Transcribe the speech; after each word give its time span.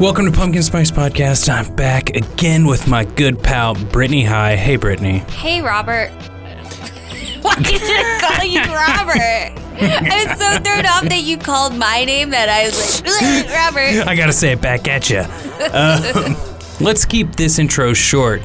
Welcome 0.00 0.26
to 0.26 0.32
Pumpkin 0.32 0.62
Spice 0.62 0.90
Podcast. 0.90 1.48
I'm 1.48 1.74
back 1.76 2.10
again 2.16 2.66
with 2.66 2.88
my 2.88 3.04
good 3.04 3.40
pal 3.40 3.74
Brittany 3.74 4.24
High. 4.24 4.56
Hey, 4.56 4.76
Brittany. 4.76 5.18
Hey, 5.30 5.62
Robert. 5.62 6.10
Why 7.42 7.54
did 7.56 7.80
I 7.82 8.18
call 8.20 8.44
you 8.44 8.60
Robert? 8.60 9.60
I 9.80 10.26
was 10.28 10.38
so 10.38 10.58
thrown 10.62 10.86
off 10.86 11.04
that 11.04 11.22
you 11.22 11.38
called 11.38 11.76
my 11.76 12.04
name 12.04 12.30
that 12.30 12.48
I 12.48 12.64
was 12.64 13.02
like, 13.02 13.48
Robert. 13.54 14.06
I 14.08 14.16
gotta 14.16 14.32
say 14.32 14.52
it 14.52 14.60
back 14.60 14.88
at 14.88 15.08
you. 15.10 15.20
Um, 15.72 16.36
let's 16.80 17.04
keep 17.04 17.36
this 17.36 17.58
intro 17.58 17.92
short. 17.94 18.42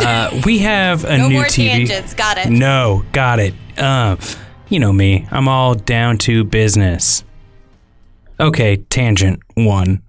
Uh, 0.00 0.40
we 0.46 0.58
have 0.58 1.04
a 1.04 1.18
No 1.18 1.28
new 1.28 1.34
more 1.34 1.44
TV. 1.44 1.68
tangents. 1.70 2.14
Got 2.14 2.38
it. 2.38 2.48
No, 2.50 3.04
got 3.12 3.38
it. 3.38 3.54
Uh, 3.76 4.16
you 4.68 4.78
know 4.80 4.92
me. 4.92 5.26
I'm 5.30 5.46
all 5.48 5.74
down 5.74 6.16
to 6.18 6.42
business. 6.44 7.22
Okay, 8.40 8.76
tangent 8.76 9.40
one. 9.54 10.02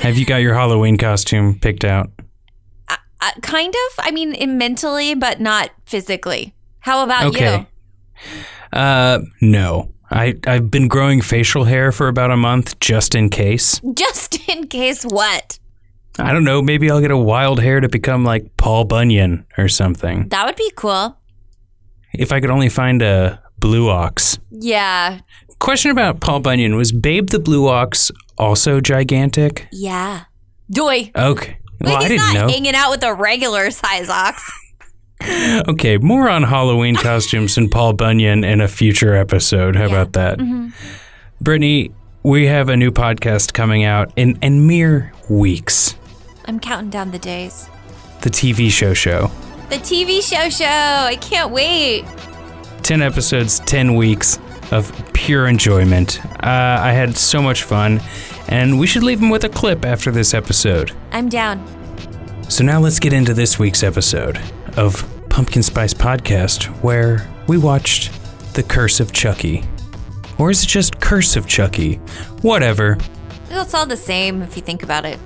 Have 0.00 0.16
you 0.16 0.24
got 0.24 0.36
your 0.36 0.54
Halloween 0.54 0.96
costume 0.96 1.58
picked 1.58 1.84
out? 1.84 2.10
Uh, 2.88 3.30
kind 3.42 3.72
of. 3.72 4.04
I 4.04 4.10
mean, 4.10 4.58
mentally, 4.58 5.14
but 5.14 5.40
not 5.40 5.70
physically. 5.86 6.54
How 6.80 7.04
about 7.04 7.26
Okay. 7.26 7.66
Uh, 8.72 9.20
no. 9.40 9.92
I 10.10 10.34
I've 10.46 10.70
been 10.70 10.88
growing 10.88 11.22
facial 11.22 11.64
hair 11.64 11.92
for 11.92 12.08
about 12.08 12.30
a 12.30 12.36
month 12.36 12.78
just 12.80 13.14
in 13.14 13.28
case. 13.30 13.80
Just 13.94 14.48
in 14.48 14.66
case 14.66 15.04
what? 15.04 15.58
I 16.18 16.32
don't 16.32 16.44
know. 16.44 16.60
Maybe 16.60 16.90
I'll 16.90 17.00
get 17.00 17.10
a 17.10 17.16
wild 17.16 17.60
hair 17.60 17.80
to 17.80 17.88
become 17.88 18.22
like 18.24 18.56
Paul 18.58 18.84
Bunyan 18.84 19.46
or 19.56 19.68
something. 19.68 20.28
That 20.28 20.44
would 20.44 20.56
be 20.56 20.70
cool. 20.76 21.16
If 22.12 22.32
I 22.32 22.40
could 22.40 22.50
only 22.50 22.68
find 22.68 23.00
a 23.00 23.42
blue 23.58 23.88
ox. 23.88 24.38
Yeah. 24.50 25.20
Question 25.62 25.92
about 25.92 26.18
Paul 26.18 26.40
Bunyan 26.40 26.74
was 26.74 26.90
Babe 26.90 27.28
the 27.30 27.38
Blue 27.38 27.68
Ox 27.68 28.10
also 28.36 28.80
gigantic? 28.80 29.68
Yeah. 29.70 30.24
Doy. 30.68 31.12
Okay. 31.14 31.58
Well, 31.80 31.94
Like 31.94 31.98
I 31.98 32.08
he's 32.08 32.20
didn't 32.20 32.34
not 32.34 32.34
know. 32.34 32.48
hanging 32.52 32.74
out 32.74 32.90
with 32.90 33.04
a 33.04 33.14
regular 33.14 33.70
size 33.70 34.08
ox. 34.10 34.50
Okay, 35.68 35.98
more 35.98 36.28
on 36.28 36.42
Halloween 36.42 36.96
costumes 36.96 37.56
and 37.56 37.70
Paul 37.70 37.92
Bunyan 37.92 38.42
in 38.42 38.60
a 38.60 38.66
future 38.66 39.14
episode. 39.14 39.76
How 39.76 39.86
about 39.86 40.14
that? 40.14 40.38
Mm-hmm. 40.38 40.70
Brittany, 41.40 41.92
we 42.24 42.48
have 42.48 42.68
a 42.68 42.76
new 42.76 42.90
podcast 42.90 43.52
coming 43.52 43.84
out 43.84 44.12
in, 44.16 44.36
in 44.42 44.66
mere 44.66 45.12
weeks. 45.30 45.94
I'm 46.46 46.58
counting 46.58 46.90
down 46.90 47.12
the 47.12 47.20
days. 47.20 47.68
The 48.22 48.30
TV 48.30 48.68
show 48.68 48.94
show. 48.94 49.30
The 49.70 49.76
TV 49.76 50.28
show 50.28 50.48
show. 50.50 50.66
I 50.66 51.16
can't 51.20 51.52
wait. 51.52 52.04
10 52.82 53.00
episodes, 53.00 53.60
10 53.60 53.94
weeks 53.94 54.40
of 54.72 54.92
pure 55.12 55.46
enjoyment. 55.46 56.24
Uh, 56.24 56.78
I 56.80 56.92
had 56.92 57.16
so 57.16 57.40
much 57.42 57.62
fun, 57.62 58.00
and 58.48 58.78
we 58.80 58.86
should 58.86 59.02
leave 59.02 59.20
them 59.20 59.30
with 59.30 59.44
a 59.44 59.48
clip 59.48 59.84
after 59.84 60.10
this 60.10 60.34
episode. 60.34 60.92
I'm 61.12 61.28
down. 61.28 61.64
So 62.48 62.64
now 62.64 62.80
let's 62.80 62.98
get 62.98 63.12
into 63.12 63.34
this 63.34 63.58
week's 63.58 63.82
episode 63.82 64.40
of 64.76 65.06
Pumpkin 65.28 65.62
Spice 65.62 65.94
Podcast, 65.94 66.64
where 66.82 67.28
we 67.46 67.58
watched 67.58 68.12
The 68.54 68.62
Curse 68.62 69.00
of 69.00 69.12
Chucky. 69.12 69.62
Or 70.38 70.50
is 70.50 70.62
it 70.64 70.68
just 70.68 71.00
Curse 71.00 71.36
of 71.36 71.46
Chucky? 71.46 71.96
Whatever. 72.40 72.98
It's 73.50 73.74
all 73.74 73.86
the 73.86 73.96
same 73.96 74.42
if 74.42 74.56
you 74.56 74.62
think 74.62 74.82
about 74.82 75.04
it. 75.04 75.18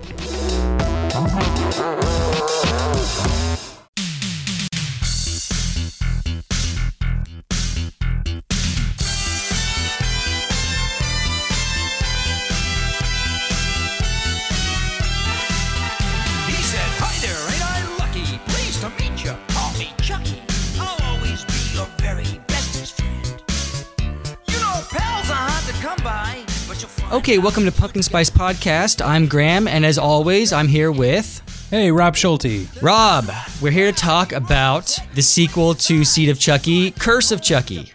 Okay, 27.26 27.38
welcome 27.38 27.64
to 27.64 27.72
Pumpkin 27.72 28.04
Spice 28.04 28.30
Podcast. 28.30 29.04
I'm 29.04 29.26
Graham, 29.26 29.66
and 29.66 29.84
as 29.84 29.98
always, 29.98 30.52
I'm 30.52 30.68
here 30.68 30.92
with 30.92 31.42
Hey, 31.70 31.90
Rob 31.90 32.14
Schulte. 32.14 32.68
Rob. 32.80 33.28
We're 33.60 33.72
here 33.72 33.90
to 33.90 33.98
talk 33.98 34.30
about 34.30 34.96
the 35.16 35.22
sequel 35.22 35.74
to 35.74 36.04
Seed 36.04 36.28
of 36.28 36.38
Chucky, 36.38 36.92
Curse 36.92 37.32
of 37.32 37.42
Chucky, 37.42 37.92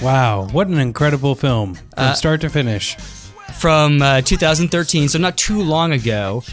Wow, 0.00 0.46
what 0.52 0.68
an 0.68 0.78
incredible 0.78 1.34
film 1.34 1.74
from 1.74 1.84
Uh, 1.96 2.12
start 2.12 2.40
to 2.42 2.48
finish. 2.48 2.94
from 3.58 4.00
uh, 4.00 4.20
2013, 4.20 5.08
so 5.08 5.18
not 5.18 5.36
too 5.36 5.60
long 5.60 5.90
ago. 5.90 6.44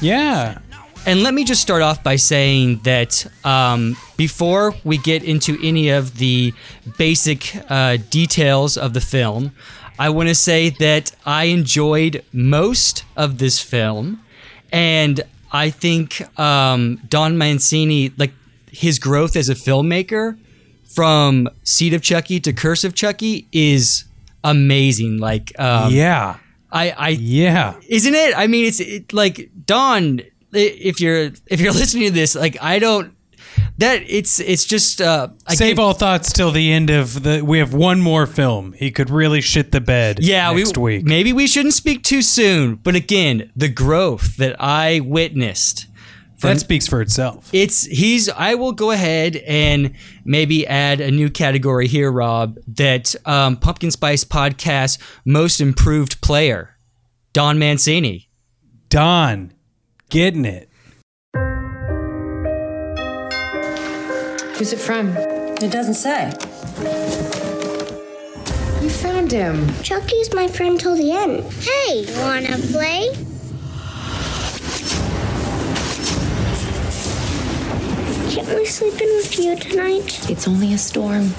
Yeah. 0.00 0.56
And 1.04 1.22
let 1.22 1.34
me 1.34 1.44
just 1.44 1.60
start 1.60 1.82
off 1.82 2.02
by 2.02 2.16
saying 2.16 2.80
that 2.84 3.26
um, 3.44 3.98
before 4.16 4.74
we 4.82 4.96
get 4.96 5.22
into 5.24 5.58
any 5.62 5.90
of 5.90 6.16
the 6.16 6.54
basic 6.96 7.54
uh, 7.68 7.98
details 8.08 8.78
of 8.78 8.94
the 8.94 9.02
film, 9.02 9.52
I 9.98 10.10
want 10.10 10.28
to 10.28 10.34
say 10.34 10.70
that 10.70 11.12
I 11.24 11.44
enjoyed 11.44 12.22
most 12.32 13.04
of 13.16 13.38
this 13.38 13.60
film, 13.60 14.22
and 14.70 15.22
I 15.52 15.70
think 15.70 16.20
um, 16.38 17.00
Don 17.08 17.38
Mancini, 17.38 18.12
like 18.18 18.32
his 18.70 18.98
growth 18.98 19.36
as 19.36 19.48
a 19.48 19.54
filmmaker 19.54 20.38
from 20.94 21.48
Seed 21.64 21.94
of 21.94 22.02
Chucky 22.02 22.40
to 22.40 22.52
Curse 22.52 22.84
of 22.84 22.94
Chucky, 22.94 23.46
is 23.52 24.04
amazing. 24.44 25.18
Like, 25.18 25.58
um, 25.58 25.92
yeah. 25.92 26.36
I, 26.70 26.90
I 26.90 27.08
Yeah. 27.10 27.74
isn't 27.88 28.14
it? 28.14 28.36
I 28.36 28.46
mean, 28.48 28.66
it's 28.66 28.80
it, 28.80 29.12
like 29.12 29.50
Don. 29.64 30.20
If 30.52 31.00
you're 31.00 31.30
if 31.46 31.60
you're 31.60 31.72
listening 31.82 32.08
to 32.08 32.12
this, 32.12 32.34
like 32.34 32.56
I 32.60 32.78
don't. 32.78 33.15
That 33.78 34.02
it's 34.06 34.40
it's 34.40 34.64
just 34.64 35.00
uh, 35.00 35.28
I 35.46 35.54
Save 35.54 35.78
all 35.78 35.92
thoughts 35.92 36.32
till 36.32 36.50
the 36.50 36.72
end 36.72 36.90
of 36.90 37.22
the. 37.22 37.42
We 37.44 37.58
have 37.58 37.74
one 37.74 38.00
more 38.00 38.26
film. 38.26 38.72
He 38.72 38.90
could 38.90 39.10
really 39.10 39.40
shit 39.40 39.72
the 39.72 39.80
bed. 39.80 40.18
Yeah, 40.20 40.52
next 40.52 40.78
we, 40.78 40.98
week. 40.98 41.06
Maybe 41.06 41.32
we 41.32 41.46
shouldn't 41.46 41.74
speak 41.74 42.02
too 42.02 42.22
soon, 42.22 42.76
but 42.76 42.94
again, 42.94 43.52
the 43.54 43.68
growth 43.68 44.36
that 44.36 44.56
I 44.60 45.00
witnessed. 45.00 45.86
that 46.40 46.60
speaks 46.60 46.86
for 46.86 47.00
itself. 47.00 47.50
It's 47.52 47.84
he's. 47.84 48.28
I 48.28 48.54
will 48.54 48.72
go 48.72 48.90
ahead 48.90 49.36
and 49.36 49.94
maybe 50.24 50.66
add 50.66 51.00
a 51.00 51.10
new 51.10 51.30
category 51.30 51.86
here, 51.86 52.10
Rob. 52.10 52.58
That 52.66 53.14
um, 53.24 53.56
Pumpkin 53.56 53.90
Spice 53.90 54.24
Podcast 54.24 54.98
Most 55.24 55.60
Improved 55.60 56.20
Player, 56.20 56.76
Don 57.32 57.58
Mancini. 57.58 58.28
Don, 58.88 59.52
getting 60.08 60.44
it. 60.44 60.70
Who's 64.56 64.72
it 64.72 64.78
from? 64.78 65.14
It 65.16 65.70
doesn't 65.70 65.94
say. 65.94 66.32
You 68.82 68.88
found 68.88 69.30
him. 69.30 69.70
Chucky's 69.82 70.32
my 70.32 70.48
friend 70.48 70.80
till 70.80 70.96
the 70.96 71.12
end. 71.12 71.44
Hey, 71.60 72.06
wanna 72.22 72.56
play? 72.72 73.10
Can't 78.30 78.48
we 78.48 78.64
sleep 78.64 78.98
in 78.98 79.08
with 79.16 79.38
you 79.38 79.56
tonight? 79.56 80.30
It's 80.30 80.48
only 80.48 80.72
a 80.72 80.78
storm. 80.78 81.34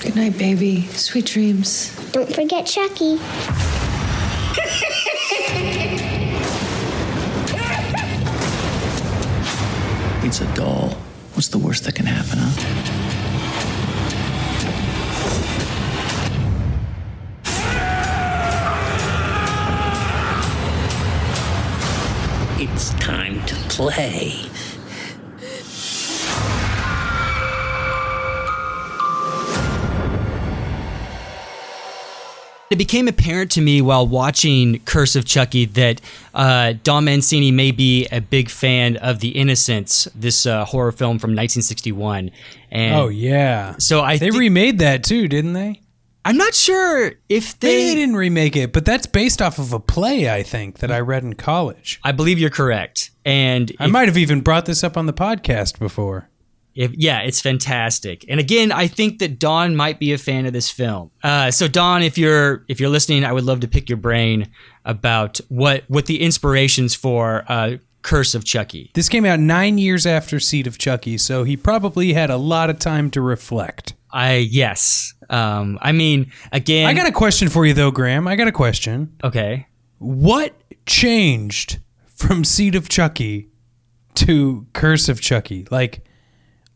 Good 0.00 0.16
night, 0.16 0.38
baby. 0.38 0.86
Sweet 0.86 1.26
dreams. 1.26 1.94
Don't 2.12 2.34
forget 2.34 2.64
Chucky. 2.64 3.18
It's 10.28 10.42
a 10.42 10.54
doll. 10.54 10.90
What's 11.32 11.48
the 11.48 11.56
worst 11.56 11.84
that 11.84 11.94
can 11.94 12.04
happen, 12.04 12.38
huh? 12.38 12.52
It's 22.60 22.90
time 23.00 23.42
to 23.46 23.54
play. 23.70 24.47
Became 32.78 33.08
apparent 33.08 33.50
to 33.52 33.60
me 33.60 33.82
while 33.82 34.06
watching 34.06 34.80
Curse 34.86 35.16
of 35.16 35.24
Chucky 35.26 35.66
that 35.66 36.00
uh, 36.32 36.74
Don 36.82 37.04
Mancini 37.04 37.50
may 37.50 37.70
be 37.72 38.06
a 38.10 38.20
big 38.20 38.48
fan 38.48 38.96
of 38.96 39.20
The 39.20 39.30
Innocents, 39.30 40.08
this 40.14 40.46
uh, 40.46 40.64
horror 40.64 40.92
film 40.92 41.18
from 41.18 41.30
1961. 41.32 42.30
And 42.70 42.94
Oh 42.94 43.08
yeah. 43.08 43.74
So 43.78 44.00
I 44.02 44.16
They 44.16 44.30
remade 44.30 44.78
that 44.78 45.04
too, 45.04 45.28
didn't 45.28 45.52
they? 45.52 45.82
I'm 46.24 46.36
not 46.36 46.54
sure 46.54 47.12
if 47.30 47.58
they. 47.58 47.88
they 47.88 47.94
didn't 47.94 48.16
remake 48.16 48.54
it, 48.54 48.72
but 48.72 48.84
that's 48.84 49.06
based 49.06 49.40
off 49.40 49.58
of 49.58 49.72
a 49.72 49.80
play 49.80 50.28
I 50.30 50.42
think 50.42 50.78
that 50.80 50.90
I 50.90 51.00
read 51.00 51.22
in 51.22 51.34
college. 51.34 52.00
I 52.04 52.12
believe 52.12 52.38
you're 52.38 52.50
correct. 52.50 53.10
And 53.24 53.72
I 53.78 53.86
if- 53.86 53.90
might 53.90 54.08
have 54.08 54.18
even 54.18 54.40
brought 54.42 54.66
this 54.66 54.84
up 54.84 54.96
on 54.96 55.06
the 55.06 55.12
podcast 55.14 55.78
before. 55.78 56.28
If, 56.78 56.94
yeah, 56.94 57.22
it's 57.22 57.40
fantastic. 57.40 58.24
And 58.28 58.38
again, 58.38 58.70
I 58.70 58.86
think 58.86 59.18
that 59.18 59.40
Don 59.40 59.74
might 59.74 59.98
be 59.98 60.12
a 60.12 60.18
fan 60.18 60.46
of 60.46 60.52
this 60.52 60.70
film. 60.70 61.10
Uh, 61.24 61.50
so 61.50 61.66
Don, 61.66 62.04
if 62.04 62.16
you're 62.16 62.64
if 62.68 62.78
you're 62.78 62.88
listening, 62.88 63.24
I 63.24 63.32
would 63.32 63.42
love 63.42 63.58
to 63.60 63.68
pick 63.68 63.88
your 63.88 63.96
brain 63.96 64.48
about 64.84 65.40
what 65.48 65.82
what 65.88 66.06
the 66.06 66.22
inspirations 66.22 66.94
for 66.94 67.44
uh, 67.48 67.78
Curse 68.02 68.36
of 68.36 68.44
Chucky. 68.44 68.92
This 68.94 69.08
came 69.08 69.24
out 69.24 69.40
nine 69.40 69.78
years 69.78 70.06
after 70.06 70.38
Seed 70.38 70.68
of 70.68 70.78
Chucky, 70.78 71.18
so 71.18 71.42
he 71.42 71.56
probably 71.56 72.12
had 72.12 72.30
a 72.30 72.36
lot 72.36 72.70
of 72.70 72.78
time 72.78 73.10
to 73.10 73.20
reflect. 73.20 73.94
I 74.12 74.36
yes. 74.36 75.14
Um, 75.28 75.80
I 75.82 75.90
mean, 75.90 76.30
again, 76.52 76.86
I 76.86 76.94
got 76.94 77.08
a 77.08 77.12
question 77.12 77.48
for 77.48 77.66
you, 77.66 77.74
though, 77.74 77.90
Graham. 77.90 78.28
I 78.28 78.36
got 78.36 78.46
a 78.46 78.52
question. 78.52 79.16
okay. 79.24 79.66
What 79.98 80.54
changed 80.86 81.80
from 82.06 82.44
Seed 82.44 82.76
of 82.76 82.88
Chucky 82.88 83.48
to 84.14 84.68
Curse 84.74 85.08
of 85.08 85.20
Chucky? 85.20 85.66
Like, 85.72 86.04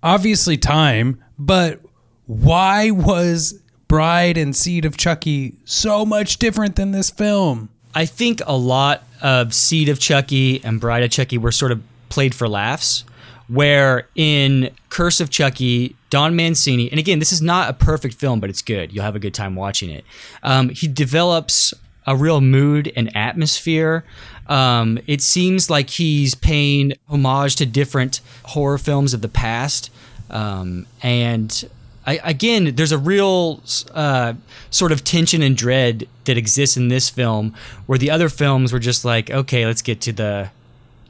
obviously 0.02 0.56
time, 0.56 1.22
but 1.38 1.80
why 2.26 2.90
was 2.90 3.60
Bride 3.88 4.36
and 4.36 4.54
Seed 4.56 4.84
of 4.84 4.96
Chucky 4.96 5.54
so 5.64 6.04
much 6.04 6.38
different 6.38 6.76
than 6.76 6.92
this 6.92 7.10
film? 7.10 7.68
I 7.94 8.06
think 8.06 8.40
a 8.46 8.56
lot 8.56 9.02
of 9.20 9.52
Seed 9.52 9.88
of 9.88 9.98
Chucky 10.00 10.64
and 10.64 10.80
Bride 10.80 11.02
of 11.02 11.10
Chucky 11.10 11.38
were 11.38 11.52
sort 11.52 11.72
of 11.72 11.82
played 12.08 12.34
for 12.34 12.48
laughs. 12.48 13.04
Where 13.48 14.08
in 14.14 14.70
Curse 14.88 15.20
of 15.20 15.28
Chucky, 15.28 15.94
Don 16.08 16.34
Mancini, 16.34 16.90
and 16.90 16.98
again, 16.98 17.18
this 17.18 17.32
is 17.32 17.42
not 17.42 17.68
a 17.68 17.74
perfect 17.74 18.14
film, 18.14 18.40
but 18.40 18.48
it's 18.48 18.62
good. 18.62 18.94
You'll 18.94 19.04
have 19.04 19.16
a 19.16 19.18
good 19.18 19.34
time 19.34 19.56
watching 19.56 19.90
it. 19.90 20.06
Um, 20.42 20.70
he 20.70 20.88
develops 20.88 21.74
a 22.06 22.16
real 22.16 22.40
mood 22.40 22.90
and 22.96 23.14
atmosphere. 23.14 24.04
Um, 24.46 24.98
it 25.06 25.22
seems 25.22 25.70
like 25.70 25.90
he's 25.90 26.34
paying 26.34 26.94
homage 27.08 27.56
to 27.56 27.66
different 27.66 28.20
horror 28.44 28.78
films 28.78 29.14
of 29.14 29.22
the 29.22 29.28
past. 29.28 29.90
Um, 30.30 30.86
and 31.02 31.68
I, 32.06 32.20
again, 32.24 32.74
there's 32.74 32.92
a 32.92 32.98
real 32.98 33.62
uh, 33.94 34.34
sort 34.70 34.92
of 34.92 35.04
tension 35.04 35.42
and 35.42 35.56
dread 35.56 36.08
that 36.24 36.36
exists 36.36 36.76
in 36.76 36.88
this 36.88 37.08
film, 37.08 37.54
where 37.86 37.98
the 37.98 38.10
other 38.10 38.28
films 38.28 38.72
were 38.72 38.78
just 38.78 39.04
like, 39.04 39.30
okay, 39.30 39.66
let's 39.66 39.82
get 39.82 40.00
to 40.02 40.12
the 40.12 40.50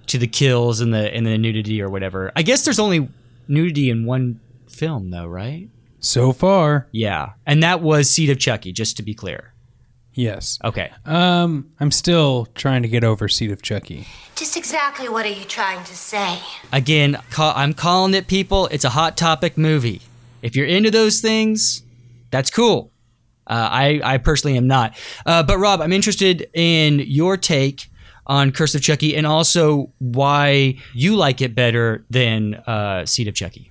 to 0.09 0.19
the 0.19 0.27
kills 0.27 0.81
and 0.81 0.93
the 0.93 1.15
and 1.15 1.27
the 1.27 1.39
nudity 1.39 1.81
or 1.81 1.89
whatever. 1.89 2.33
I 2.37 2.43
guess 2.43 2.65
there's 2.65 2.81
only 2.81 3.09
nudity 3.49 3.89
in 3.89 4.05
one 4.05 4.41
film, 4.69 5.11
though, 5.11 5.27
right? 5.27 5.69
So 6.01 6.33
far, 6.33 6.89
Yeah, 6.91 7.31
and 7.47 7.63
that 7.63 7.81
was 7.81 8.11
Seed 8.11 8.29
of 8.29 8.39
Chucky, 8.39 8.73
just 8.73 8.97
to 8.97 9.03
be 9.03 9.15
clear. 9.15 9.52
Yes. 10.15 10.59
Okay. 10.65 10.91
Um, 11.07 11.71
I'm 11.81 11.91
still 11.91 12.47
trying 12.55 12.83
to 12.83 12.89
get 12.89 13.05
over 13.05 13.29
Seat 13.29 13.51
of 13.51 13.63
Chucky. 13.63 14.07
Just 14.37 14.57
exactly 14.57 15.09
what 15.09 15.25
are 15.27 15.31
you 15.31 15.45
trying 15.45 15.85
to 15.85 15.95
say? 15.97 16.39
Again, 16.73 17.19
ca- 17.31 17.55
I'm 17.57 17.75
calling 17.75 18.15
it, 18.15 18.27
people. 18.27 18.67
It's 18.69 18.85
a 18.85 18.91
hot 18.91 19.17
topic 19.17 19.57
movie. 19.59 20.03
If 20.43 20.57
you're 20.57 20.67
into 20.67 20.91
those 20.91 21.21
things, 21.21 21.83
that's 22.31 22.51
cool. 22.51 22.91
Uh, 23.47 23.69
I, 23.71 24.01
I 24.03 24.19
personally 24.19 24.57
am 24.57 24.67
not. 24.67 24.97
Uh, 25.27 25.43
but 25.43 25.59
Rob, 25.59 25.81
I'm 25.81 25.93
interested 25.93 26.49
in 26.55 27.01
your 27.01 27.37
take 27.37 27.89
on 28.27 28.53
Curse 28.53 28.75
of 28.75 28.83
Chucky 28.83 29.17
and 29.17 29.27
also 29.27 29.93
why 29.99 30.77
you 30.95 31.17
like 31.17 31.41
it 31.41 31.55
better 31.55 32.05
than 32.09 32.55
uh, 32.55 33.05
Seed 33.05 33.29
of 33.29 33.35
Chucky. 33.35 33.71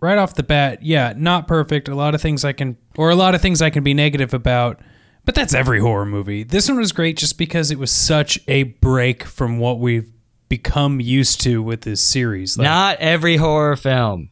right 0.00 0.16
off 0.18 0.34
the 0.34 0.44
bat, 0.44 0.82
yeah, 0.82 1.12
not 1.16 1.48
perfect. 1.48 1.88
A 1.88 1.94
lot 1.96 2.14
of 2.14 2.22
things 2.22 2.44
I 2.44 2.52
can, 2.52 2.76
or 2.96 3.10
a 3.10 3.16
lot 3.16 3.34
of 3.34 3.42
things 3.42 3.60
I 3.60 3.70
can 3.70 3.82
be 3.82 3.92
negative 3.94 4.32
about, 4.32 4.80
but 5.28 5.34
that's 5.34 5.52
every 5.52 5.78
horror 5.78 6.06
movie. 6.06 6.42
This 6.42 6.70
one 6.70 6.78
was 6.78 6.90
great 6.90 7.18
just 7.18 7.36
because 7.36 7.70
it 7.70 7.78
was 7.78 7.90
such 7.92 8.40
a 8.48 8.62
break 8.62 9.24
from 9.24 9.58
what 9.58 9.78
we've 9.78 10.10
become 10.48 11.02
used 11.02 11.42
to 11.42 11.62
with 11.62 11.82
this 11.82 12.00
series. 12.00 12.56
Like, 12.56 12.64
Not 12.64 12.98
every 13.00 13.36
horror 13.36 13.76
film. 13.76 14.30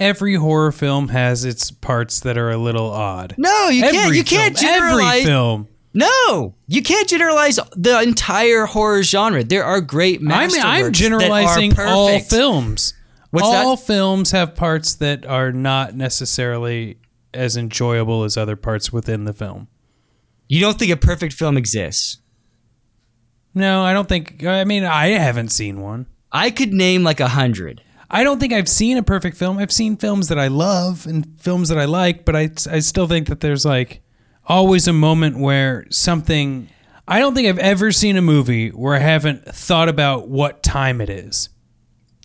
every 0.00 0.34
horror 0.34 0.72
film 0.72 1.10
has 1.10 1.44
its 1.44 1.70
parts 1.70 2.18
that 2.22 2.36
are 2.36 2.50
a 2.50 2.56
little 2.56 2.90
odd. 2.90 3.36
No, 3.38 3.68
you 3.68 3.82
can't. 3.82 3.96
Every 3.98 4.16
You 4.16 4.24
can't 4.24 4.56
generalize. 4.56 5.20
Every 5.20 5.24
film. 5.26 5.68
No, 5.94 6.56
you 6.66 6.82
can't 6.82 7.08
generalize 7.08 7.60
the 7.76 8.02
entire 8.02 8.66
horror 8.66 9.04
genre. 9.04 9.44
There 9.44 9.62
are 9.62 9.80
great 9.80 10.18
I'm, 10.22 10.26
masterworks 10.26 10.64
I'm 10.64 10.92
generalizing 10.92 11.70
that 11.70 11.78
are 11.78 11.86
all 11.86 12.18
films. 12.18 12.94
What's 13.30 13.46
all 13.46 13.76
that? 13.76 13.86
films 13.86 14.32
have 14.32 14.56
parts 14.56 14.92
that 14.96 15.24
are 15.24 15.52
not 15.52 15.94
necessarily 15.94 16.98
as 17.32 17.56
enjoyable 17.56 18.24
as 18.24 18.36
other 18.36 18.56
parts 18.56 18.92
within 18.92 19.24
the 19.24 19.32
film. 19.32 19.68
You 20.50 20.58
don't 20.60 20.76
think 20.78 20.90
a 20.90 20.96
perfect 20.96 21.32
film 21.32 21.56
exists? 21.56 22.18
No, 23.54 23.82
I 23.84 23.92
don't 23.92 24.08
think. 24.08 24.44
I 24.44 24.64
mean, 24.64 24.82
I 24.84 25.08
haven't 25.10 25.50
seen 25.50 25.80
one. 25.80 26.06
I 26.32 26.50
could 26.50 26.72
name 26.72 27.04
like 27.04 27.20
a 27.20 27.28
hundred. 27.28 27.82
I 28.10 28.24
don't 28.24 28.40
think 28.40 28.52
I've 28.52 28.68
seen 28.68 28.96
a 28.96 29.02
perfect 29.04 29.36
film. 29.36 29.58
I've 29.58 29.70
seen 29.70 29.96
films 29.96 30.26
that 30.28 30.38
I 30.40 30.48
love 30.48 31.06
and 31.06 31.40
films 31.40 31.68
that 31.68 31.78
I 31.78 31.84
like, 31.84 32.24
but 32.24 32.34
I, 32.34 32.50
I 32.68 32.80
still 32.80 33.06
think 33.06 33.28
that 33.28 33.38
there's 33.40 33.64
like 33.64 34.02
always 34.46 34.88
a 34.88 34.92
moment 34.92 35.38
where 35.38 35.86
something. 35.90 36.68
I 37.06 37.20
don't 37.20 37.34
think 37.34 37.46
I've 37.48 37.58
ever 37.58 37.92
seen 37.92 38.16
a 38.16 38.22
movie 38.22 38.70
where 38.70 38.94
I 38.96 38.98
haven't 39.00 39.44
thought 39.46 39.88
about 39.88 40.28
what 40.28 40.64
time 40.64 41.00
it 41.00 41.10
is. 41.10 41.48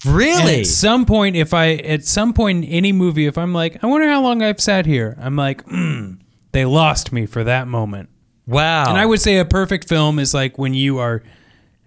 And 0.04 0.16
Really? 0.16 0.60
at 0.62 0.66
some 0.68 1.06
point, 1.06 1.36
if 1.36 1.54
I 1.54 1.74
at 1.74 2.06
some 2.06 2.33
point 2.33 2.66
in 2.66 2.72
any 2.72 2.92
movie, 2.92 3.27
if 3.27 3.38
I'm 3.38 3.54
like, 3.54 3.83
I 3.83 3.88
wonder 3.88 4.07
how 4.10 4.22
long 4.22 4.42
I've 4.42 4.62
sat 4.62 4.86
here, 4.88 5.16
I'm 5.19 5.36
like, 5.36 5.63
mm, 5.66 6.19
they 6.54 6.66
lost 6.66 7.12
me 7.12 7.25
for 7.27 7.44
that 7.44 7.68
moment. 7.68 8.10
Wow. 8.47 8.89
And 8.89 8.97
I 8.97 9.06
would 9.06 9.21
say 9.21 9.38
a 9.38 9.45
perfect 9.45 9.88
film 9.88 10.19
is 10.19 10.33
like 10.33 10.57
when 10.57 10.74
you 10.74 11.00
are 11.00 11.24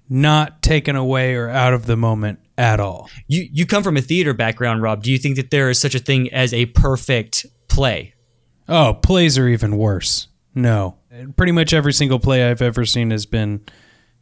not 0.08 0.62
taken 0.62 0.96
away 0.96 1.34
or 1.34 1.48
out 1.48 1.74
of 1.74 1.86
the 1.86 1.96
moment 1.96 2.40
at 2.56 2.80
all. 2.80 3.08
you 3.28 3.48
you 3.52 3.66
come 3.66 3.82
from 3.82 3.96
a 3.96 4.00
theater 4.00 4.34
background, 4.34 4.82
Rob. 4.82 5.02
Do 5.02 5.12
you 5.12 5.18
think 5.18 5.36
that 5.36 5.50
there 5.50 5.70
is 5.70 5.78
such 5.78 5.94
a 5.94 5.98
thing 6.00 6.32
as 6.32 6.52
a 6.52 6.66
perfect 6.66 7.46
play? 7.68 8.14
Oh, 8.68 8.94
plays 8.94 9.38
are 9.38 9.48
even 9.48 9.76
worse. 9.76 10.28
No. 10.54 10.96
Pretty 11.36 11.52
much 11.52 11.72
every 11.72 11.92
single 11.92 12.18
play 12.18 12.48
I've 12.48 12.62
ever 12.62 12.84
seen 12.84 13.10
has 13.10 13.26
been 13.26 13.60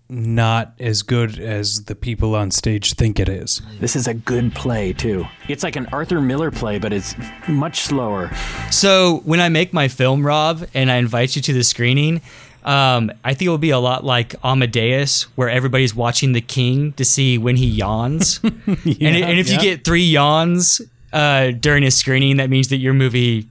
not 0.09 0.75
as 0.79 1.03
good 1.03 1.39
as 1.39 1.85
the 1.85 1.95
people 1.95 2.35
on 2.35 2.51
stage 2.51 2.95
think 2.95 3.19
it 3.19 3.29
is. 3.29 3.61
This 3.81 3.97
is 3.97 4.07
a 4.07 4.15
good 4.15 4.55
play, 4.55 4.93
too. 4.93 5.27
It's 5.49 5.63
like 5.63 5.77
an 5.77 5.87
Arthur 5.93 6.21
Miller 6.21 6.51
play, 6.51 6.79
but 6.79 6.93
it's 6.93 7.15
much 7.49 7.81
slower. 7.81 8.31
So 8.71 9.23
when 9.25 9.41
I 9.41 9.49
make 9.49 9.73
my 9.73 9.89
film, 9.89 10.25
Rob, 10.25 10.67
and 10.75 10.91
I 10.91 10.97
invite 10.97 11.37
you 11.37 11.43
to 11.43 11.53
the 11.53 11.65
screening, 11.65 12.21
um, 12.65 13.13
I 13.25 13.35
think 13.35 13.47
it 13.47 13.51
will 13.51 13.59
be 13.59 13.71
a 13.71 13.79
lot 13.79 14.05
like 14.05 14.35
Amadeus, 14.45 15.25
where 15.37 15.49
everybody's 15.49 15.95
watching 15.95 16.33
the 16.33 16.41
king 16.41 16.93
to 16.95 17.05
see 17.05 17.39
when 17.39 17.57
he 17.57 17.67
yawns. 17.67 18.41
and, 18.45 18.59
and 18.67 19.39
if 19.39 19.51
you 19.51 19.59
get 19.59 19.85
three 19.85 20.05
yawns 20.05 20.81
uh, 21.13 21.53
during 21.53 21.85
a 21.85 21.91
screening, 21.91 22.39
that 22.39 22.51
means 22.51 22.69
that 22.69 22.79
your 22.79 22.93
movie 22.93 23.47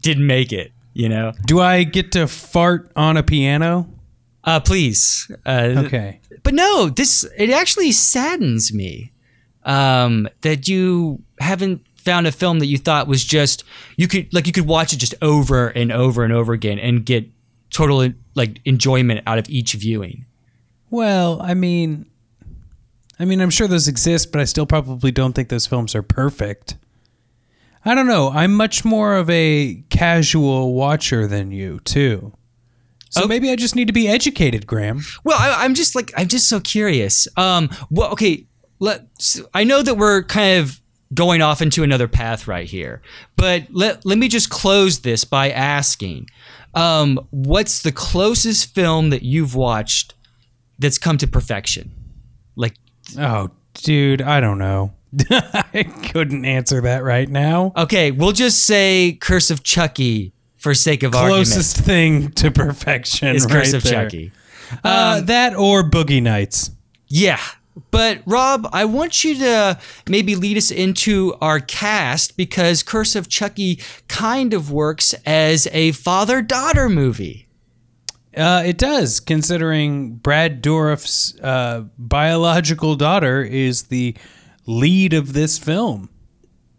didn't 0.00 0.26
make 0.26 0.52
it. 0.52 0.72
You 0.94 1.08
know, 1.08 1.32
Do 1.46 1.60
I 1.60 1.84
get 1.84 2.12
to 2.12 2.26
fart 2.26 2.90
on 2.96 3.16
a 3.16 3.22
piano? 3.22 3.88
Uh, 4.48 4.60
please. 4.60 5.30
Uh, 5.44 5.74
Okay. 5.86 6.20
But 6.42 6.54
no, 6.54 6.88
this 6.88 7.24
it 7.36 7.50
actually 7.50 7.92
saddens 7.92 8.72
me 8.72 9.12
um, 9.64 10.28
that 10.40 10.66
you 10.68 11.22
haven't 11.40 11.84
found 11.96 12.26
a 12.26 12.32
film 12.32 12.58
that 12.60 12.66
you 12.66 12.78
thought 12.78 13.06
was 13.06 13.24
just 13.24 13.64
you 13.96 14.08
could 14.08 14.32
like 14.32 14.46
you 14.46 14.52
could 14.52 14.66
watch 14.66 14.92
it 14.92 14.96
just 14.96 15.14
over 15.20 15.68
and 15.68 15.92
over 15.92 16.24
and 16.24 16.32
over 16.32 16.52
again 16.54 16.78
and 16.78 17.04
get 17.04 17.28
total 17.70 18.10
like 18.34 18.60
enjoyment 18.64 19.20
out 19.26 19.38
of 19.38 19.48
each 19.50 19.74
viewing. 19.74 20.24
Well, 20.90 21.42
I 21.42 21.52
mean 21.54 22.06
I 23.20 23.24
mean, 23.24 23.40
I'm 23.40 23.50
sure 23.50 23.66
those 23.66 23.88
exist, 23.88 24.30
but 24.32 24.40
I 24.40 24.44
still 24.44 24.64
probably 24.64 25.10
don't 25.10 25.32
think 25.34 25.48
those 25.48 25.66
films 25.66 25.94
are 25.94 26.02
perfect. 26.02 26.76
I 27.84 27.94
don't 27.94 28.06
know. 28.06 28.30
I'm 28.30 28.54
much 28.54 28.84
more 28.84 29.16
of 29.16 29.28
a 29.28 29.82
casual 29.90 30.72
watcher 30.74 31.26
than 31.26 31.50
you, 31.50 31.80
too. 31.80 32.32
So 33.10 33.26
maybe 33.26 33.50
I 33.50 33.56
just 33.56 33.74
need 33.74 33.86
to 33.86 33.92
be 33.92 34.08
educated, 34.08 34.66
Graham. 34.66 35.02
Well, 35.24 35.38
I, 35.38 35.64
I'm 35.64 35.74
just 35.74 35.94
like 35.94 36.12
I'm 36.16 36.28
just 36.28 36.48
so 36.48 36.60
curious. 36.60 37.26
Um, 37.36 37.70
well, 37.90 38.10
okay, 38.12 38.46
let 38.78 39.06
I 39.54 39.64
know 39.64 39.82
that 39.82 39.94
we're 39.96 40.22
kind 40.22 40.60
of 40.60 40.80
going 41.14 41.40
off 41.40 41.62
into 41.62 41.82
another 41.82 42.06
path 42.06 42.46
right 42.46 42.66
here, 42.66 43.00
but 43.36 43.64
let 43.70 44.04
let 44.04 44.18
me 44.18 44.28
just 44.28 44.50
close 44.50 45.00
this 45.00 45.24
by 45.24 45.50
asking, 45.50 46.28
um, 46.74 47.18
what's 47.30 47.82
the 47.82 47.92
closest 47.92 48.74
film 48.74 49.10
that 49.10 49.22
you've 49.22 49.54
watched 49.54 50.14
that's 50.78 50.98
come 50.98 51.16
to 51.18 51.26
perfection? 51.26 51.90
Like, 52.56 52.74
Oh, 53.18 53.50
dude, 53.74 54.20
I 54.20 54.40
don't 54.40 54.58
know. 54.58 54.92
I 55.30 55.84
couldn't 56.12 56.44
answer 56.44 56.82
that 56.82 57.02
right 57.02 57.28
now. 57.28 57.72
okay, 57.74 58.10
we'll 58.10 58.32
just 58.32 58.66
say 58.66 59.16
Curse 59.18 59.50
of 59.50 59.62
Chucky 59.62 60.34
for 60.58 60.74
sake 60.74 61.02
of 61.02 61.14
argument, 61.14 61.46
Closest 61.46 61.78
thing 61.78 62.30
to 62.32 62.50
perfection 62.50 63.28
argument 63.28 63.36
is 63.36 63.44
right 63.44 63.64
Curse 63.64 63.72
of 63.74 63.82
there. 63.84 64.04
Chucky. 64.04 64.32
Um, 64.72 64.78
Uh, 64.84 65.20
that 65.22 65.54
or 65.54 65.82
Boogie 65.88 66.22
Nights. 66.22 66.70
Yeah. 67.06 67.40
But 67.92 68.22
Rob, 68.26 68.68
I 68.72 68.84
want 68.84 69.22
you 69.22 69.36
to 69.38 69.78
maybe 70.08 70.34
lead 70.34 70.56
us 70.56 70.70
into 70.72 71.34
our 71.40 71.60
cast 71.60 72.36
because 72.36 72.82
Curse 72.82 73.14
of 73.14 73.28
Chucky 73.28 73.80
kind 74.08 74.52
of 74.52 74.70
works 74.72 75.14
as 75.24 75.68
a 75.72 75.92
father-daughter 75.92 76.88
movie. 76.88 77.46
Uh, 78.36 78.62
it 78.66 78.78
does, 78.78 79.20
considering 79.20 80.16
Brad 80.16 80.60
Dourif's 80.60 81.38
uh, 81.40 81.84
biological 81.96 82.94
daughter 82.96 83.42
is 83.42 83.84
the 83.84 84.16
lead 84.66 85.14
of 85.14 85.32
this 85.32 85.56
film. 85.56 86.10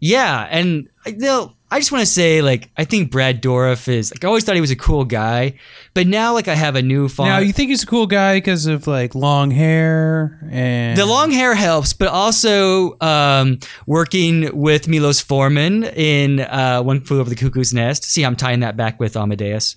Yeah, 0.00 0.46
and 0.50 0.88
you 1.06 1.16
know, 1.16 1.54
I 1.72 1.78
just 1.78 1.92
want 1.92 2.02
to 2.02 2.10
say, 2.10 2.42
like, 2.42 2.68
I 2.76 2.84
think 2.84 3.12
Brad 3.12 3.40
Dourif 3.40 3.86
is 3.86 4.12
like 4.12 4.24
I 4.24 4.26
always 4.26 4.44
thought 4.44 4.56
he 4.56 4.60
was 4.60 4.72
a 4.72 4.76
cool 4.76 5.04
guy, 5.04 5.54
but 5.94 6.06
now 6.08 6.34
like 6.34 6.48
I 6.48 6.54
have 6.54 6.74
a 6.74 6.82
new 6.82 7.08
fond. 7.08 7.28
Now 7.28 7.38
you 7.38 7.52
think 7.52 7.70
he's 7.70 7.84
a 7.84 7.86
cool 7.86 8.08
guy 8.08 8.38
because 8.38 8.66
of 8.66 8.88
like 8.88 9.14
long 9.14 9.52
hair 9.52 10.40
and 10.50 10.98
the 10.98 11.06
long 11.06 11.30
hair 11.30 11.54
helps, 11.54 11.92
but 11.92 12.08
also 12.08 12.98
um, 13.00 13.58
working 13.86 14.50
with 14.56 14.88
Milos 14.88 15.20
Forman 15.20 15.84
in 15.84 16.40
uh, 16.40 16.82
One 16.82 17.00
Flew 17.02 17.20
Over 17.20 17.30
the 17.30 17.36
Cuckoo's 17.36 17.72
Nest. 17.72 18.02
See, 18.04 18.24
I'm 18.24 18.36
tying 18.36 18.60
that 18.60 18.76
back 18.76 18.98
with 18.98 19.16
Amadeus. 19.16 19.76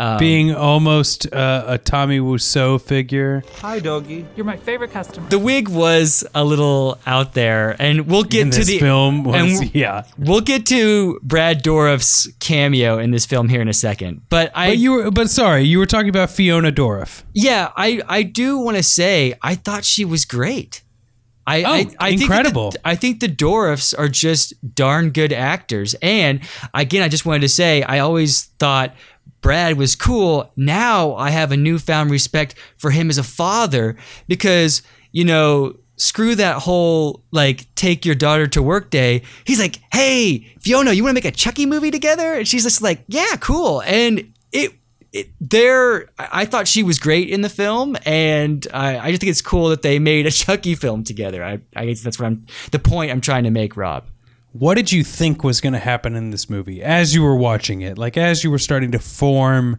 Um, 0.00 0.18
being 0.18 0.54
almost 0.54 1.32
uh, 1.32 1.64
a 1.66 1.76
Tommy 1.76 2.20
Wiseau 2.20 2.80
figure. 2.80 3.42
Hi, 3.56 3.80
doggy. 3.80 4.24
You're 4.36 4.46
my 4.46 4.56
favorite 4.56 4.92
customer. 4.92 5.28
the 5.28 5.40
wig 5.40 5.68
was 5.68 6.24
a 6.36 6.44
little 6.44 6.98
out 7.04 7.34
there, 7.34 7.74
and 7.80 8.06
we'll 8.06 8.22
get 8.22 8.42
in 8.42 8.50
to 8.52 8.58
this 8.58 8.68
the 8.68 8.78
film 8.78 9.24
was 9.24 9.60
and 9.60 9.74
yeah. 9.74 10.04
We'll 10.16 10.40
get 10.40 10.66
to 10.66 11.18
Brad 11.24 11.64
Dourif's 11.64 12.28
cameo 12.38 12.98
in 12.98 13.10
this 13.10 13.26
film 13.26 13.48
here 13.48 13.60
in 13.60 13.68
a 13.68 13.72
second, 13.72 14.22
but 14.28 14.52
I 14.54 14.68
But 14.68 14.78
you 14.78 14.92
were 14.92 15.10
but 15.10 15.30
sorry, 15.30 15.62
you 15.64 15.80
were 15.80 15.86
talking 15.86 16.10
about 16.10 16.30
Fiona 16.30 16.70
Dourif. 16.70 17.24
Yeah, 17.34 17.72
I, 17.76 18.00
I 18.08 18.22
do 18.22 18.58
want 18.58 18.76
to 18.76 18.84
say 18.84 19.34
I 19.42 19.56
thought 19.56 19.84
she 19.84 20.04
was 20.04 20.24
great. 20.24 20.82
I, 21.44 21.62
Oh, 21.62 21.72
I, 21.72 21.86
I 21.98 22.08
incredible. 22.10 22.70
Think 22.72 22.82
the, 22.82 22.88
I 22.88 22.94
think 22.94 23.20
the 23.20 23.28
Dourifs 23.28 23.98
are 23.98 24.08
just 24.08 24.52
darn 24.74 25.10
good 25.10 25.32
actors. 25.32 25.94
And 26.02 26.40
again, 26.74 27.02
I 27.02 27.08
just 27.08 27.24
wanted 27.24 27.40
to 27.40 27.48
say 27.48 27.82
I 27.82 28.00
always 28.00 28.44
thought 28.58 28.94
Brad 29.48 29.78
was 29.78 29.96
cool. 29.96 30.52
Now 30.56 31.14
I 31.14 31.30
have 31.30 31.52
a 31.52 31.56
newfound 31.56 32.10
respect 32.10 32.54
for 32.76 32.90
him 32.90 33.08
as 33.08 33.16
a 33.16 33.22
father 33.22 33.96
because, 34.26 34.82
you 35.10 35.24
know, 35.24 35.74
screw 35.96 36.34
that 36.34 36.56
whole 36.56 37.24
like 37.30 37.66
take 37.74 38.04
your 38.04 38.14
daughter 38.14 38.46
to 38.48 38.60
work 38.62 38.90
day. 38.90 39.22
He's 39.46 39.58
like, 39.58 39.80
hey, 39.90 40.40
Fiona, 40.60 40.92
you 40.92 41.02
want 41.02 41.12
to 41.12 41.14
make 41.14 41.24
a 41.24 41.34
Chucky 41.34 41.64
movie 41.64 41.90
together? 41.90 42.34
And 42.34 42.46
she's 42.46 42.64
just 42.64 42.82
like, 42.82 43.04
yeah, 43.08 43.36
cool. 43.40 43.80
And 43.86 44.34
it 44.52 44.74
it, 45.14 45.30
there, 45.40 46.10
I 46.18 46.44
thought 46.44 46.68
she 46.68 46.82
was 46.82 46.98
great 46.98 47.30
in 47.30 47.40
the 47.40 47.48
film, 47.48 47.96
and 48.04 48.66
I, 48.74 48.98
I 48.98 49.08
just 49.08 49.22
think 49.22 49.30
it's 49.30 49.40
cool 49.40 49.70
that 49.70 49.80
they 49.80 49.98
made 49.98 50.26
a 50.26 50.30
Chucky 50.30 50.74
film 50.74 51.04
together. 51.04 51.42
I, 51.42 51.60
I 51.74 51.86
guess 51.86 52.02
that's 52.02 52.18
what 52.18 52.26
I'm 52.26 52.44
the 52.70 52.78
point 52.78 53.10
I'm 53.10 53.22
trying 53.22 53.44
to 53.44 53.50
make, 53.50 53.78
Rob. 53.78 54.10
What 54.52 54.74
did 54.74 54.92
you 54.92 55.04
think 55.04 55.44
was 55.44 55.60
going 55.60 55.74
to 55.74 55.78
happen 55.78 56.16
in 56.16 56.30
this 56.30 56.48
movie 56.48 56.82
as 56.82 57.14
you 57.14 57.22
were 57.22 57.36
watching 57.36 57.82
it? 57.82 57.98
Like 57.98 58.16
as 58.16 58.42
you 58.42 58.50
were 58.50 58.58
starting 58.58 58.90
to 58.92 58.98
form, 58.98 59.78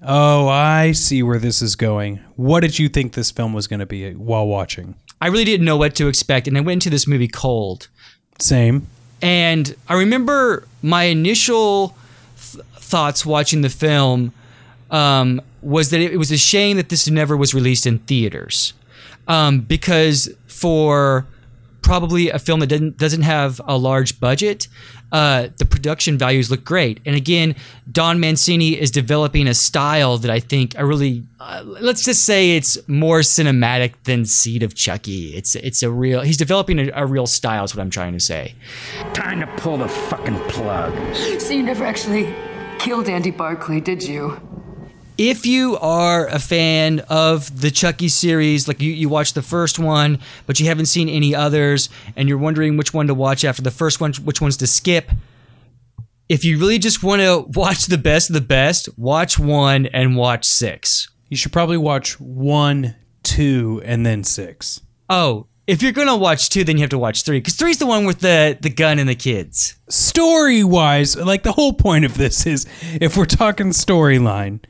oh, 0.00 0.48
I 0.48 0.92
see 0.92 1.22
where 1.22 1.38
this 1.38 1.60
is 1.60 1.74
going. 1.74 2.20
What 2.36 2.60
did 2.60 2.78
you 2.78 2.88
think 2.88 3.14
this 3.14 3.30
film 3.30 3.52
was 3.52 3.66
going 3.66 3.80
to 3.80 3.86
be 3.86 4.12
while 4.14 4.46
watching? 4.46 4.94
I 5.20 5.26
really 5.26 5.44
didn't 5.44 5.66
know 5.66 5.76
what 5.76 5.94
to 5.96 6.08
expect, 6.08 6.46
and 6.46 6.56
I 6.56 6.60
went 6.60 6.76
into 6.84 6.90
this 6.90 7.06
movie 7.06 7.28
cold. 7.28 7.88
Same. 8.38 8.86
And 9.22 9.74
I 9.88 9.94
remember 9.94 10.68
my 10.82 11.04
initial 11.04 11.96
th- 12.36 12.64
thoughts 12.74 13.24
watching 13.24 13.62
the 13.62 13.70
film 13.70 14.32
um, 14.90 15.40
was 15.62 15.90
that 15.90 16.00
it, 16.00 16.12
it 16.12 16.18
was 16.18 16.30
a 16.30 16.36
shame 16.36 16.76
that 16.76 16.90
this 16.90 17.08
never 17.08 17.36
was 17.36 17.54
released 17.54 17.86
in 17.86 17.98
theaters, 18.00 18.74
um, 19.26 19.60
because 19.60 20.28
for 20.46 21.26
probably 21.86 22.30
a 22.30 22.38
film 22.38 22.58
that 22.60 22.66
doesn't 22.66 22.98
doesn't 22.98 23.22
have 23.22 23.60
a 23.64 23.78
large 23.78 24.18
budget, 24.18 24.66
uh, 25.12 25.48
the 25.58 25.64
production 25.64 26.18
values 26.18 26.50
look 26.50 26.64
great. 26.64 27.00
And 27.06 27.14
again, 27.14 27.54
Don 27.90 28.18
Mancini 28.18 28.78
is 28.78 28.90
developing 28.90 29.46
a 29.46 29.54
style 29.54 30.18
that 30.18 30.30
I 30.30 30.40
think 30.40 30.76
I 30.76 30.82
really 30.82 31.22
uh, 31.38 31.62
let's 31.64 32.04
just 32.04 32.24
say 32.24 32.56
it's 32.56 32.76
more 32.88 33.20
cinematic 33.20 33.94
than 34.02 34.26
Seed 34.26 34.64
of 34.64 34.74
Chucky. 34.74 35.36
It's 35.36 35.54
it's 35.54 35.84
a 35.84 35.90
real 35.90 36.22
he's 36.22 36.36
developing 36.36 36.80
a, 36.80 36.90
a 36.92 37.06
real 37.06 37.26
style. 37.26 37.64
Is 37.64 37.74
what 37.74 37.82
I'm 37.82 37.90
trying 37.90 38.14
to 38.14 38.20
say. 38.20 38.54
Time 39.14 39.40
to 39.40 39.46
pull 39.56 39.78
the 39.78 39.88
fucking 39.88 40.40
plug. 40.48 40.92
So 41.40 41.52
you 41.52 41.62
never 41.62 41.84
actually 41.84 42.34
killed 42.80 43.08
Andy 43.08 43.30
Barclay, 43.30 43.80
did 43.80 44.02
you? 44.02 44.40
If 45.18 45.46
you 45.46 45.76
are 45.78 46.26
a 46.26 46.38
fan 46.38 47.00
of 47.08 47.60
the 47.60 47.70
Chucky 47.70 48.08
series, 48.08 48.68
like 48.68 48.80
you, 48.80 48.92
you 48.92 49.08
watched 49.08 49.34
the 49.34 49.42
first 49.42 49.78
one, 49.78 50.18
but 50.46 50.60
you 50.60 50.66
haven't 50.66 50.86
seen 50.86 51.08
any 51.08 51.34
others, 51.34 51.88
and 52.16 52.28
you're 52.28 52.38
wondering 52.38 52.76
which 52.76 52.92
one 52.92 53.06
to 53.06 53.14
watch 53.14 53.44
after 53.44 53.62
the 53.62 53.70
first 53.70 54.00
one, 54.00 54.12
which 54.14 54.40
ones 54.40 54.56
to 54.58 54.66
skip, 54.66 55.10
if 56.28 56.44
you 56.44 56.58
really 56.58 56.78
just 56.78 57.02
want 57.02 57.22
to 57.22 57.46
watch 57.58 57.86
the 57.86 57.98
best 57.98 58.30
of 58.30 58.34
the 58.34 58.40
best, 58.40 58.88
watch 58.98 59.38
one 59.38 59.86
and 59.86 60.16
watch 60.16 60.44
six. 60.44 61.08
You 61.28 61.36
should 61.36 61.52
probably 61.52 61.76
watch 61.76 62.20
one, 62.20 62.94
two, 63.22 63.82
and 63.84 64.04
then 64.04 64.22
six. 64.24 64.80
Oh, 65.08 65.46
if 65.66 65.82
you're 65.82 65.92
gonna 65.92 66.16
watch 66.16 66.48
two, 66.48 66.62
then 66.62 66.76
you 66.76 66.82
have 66.82 66.90
to 66.90 66.98
watch 66.98 67.22
three, 67.22 67.38
because 67.38 67.56
three's 67.56 67.78
the 67.78 67.86
one 67.86 68.04
with 68.04 68.20
the 68.20 68.56
the 68.60 68.70
gun 68.70 69.00
and 69.00 69.08
the 69.08 69.16
kids. 69.16 69.76
Story 69.88 70.62
wise, 70.62 71.16
like 71.16 71.42
the 71.42 71.52
whole 71.52 71.72
point 71.72 72.04
of 72.04 72.16
this 72.16 72.46
is 72.46 72.66
if 73.00 73.16
we're 73.16 73.24
talking 73.24 73.70
storyline, 73.70 74.60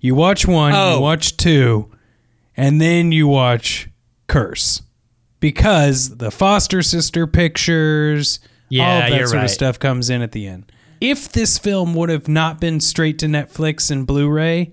you 0.00 0.14
watch 0.14 0.46
one, 0.46 0.72
Oh. 0.74 0.96
you 0.96 1.00
watch 1.00 1.36
two, 1.36 1.90
and 2.56 2.80
then 2.80 3.12
you 3.12 3.26
watch 3.28 3.88
Curse. 4.26 4.82
Because 5.40 6.16
the 6.18 6.30
foster 6.30 6.82
sister 6.82 7.26
pictures, 7.26 8.38
all 8.42 8.48
Yeah, 8.68 9.04
of 9.06 9.10
that 9.10 9.16
you're 9.18 9.26
sort 9.26 9.36
of 9.38 9.42
right. 9.44 9.50
stuff 9.50 9.78
comes 9.78 10.10
in 10.10 10.20
at 10.22 10.32
the 10.32 10.46
end. 10.46 10.70
If 11.00 11.32
this 11.32 11.56
film 11.58 11.94
would 11.94 12.10
have 12.10 12.28
not 12.28 12.60
been 12.60 12.78
straight 12.80 13.18
to 13.20 13.26
Netflix 13.26 13.90
and 13.90 14.06
Blu 14.06 14.28
ray, 14.28 14.72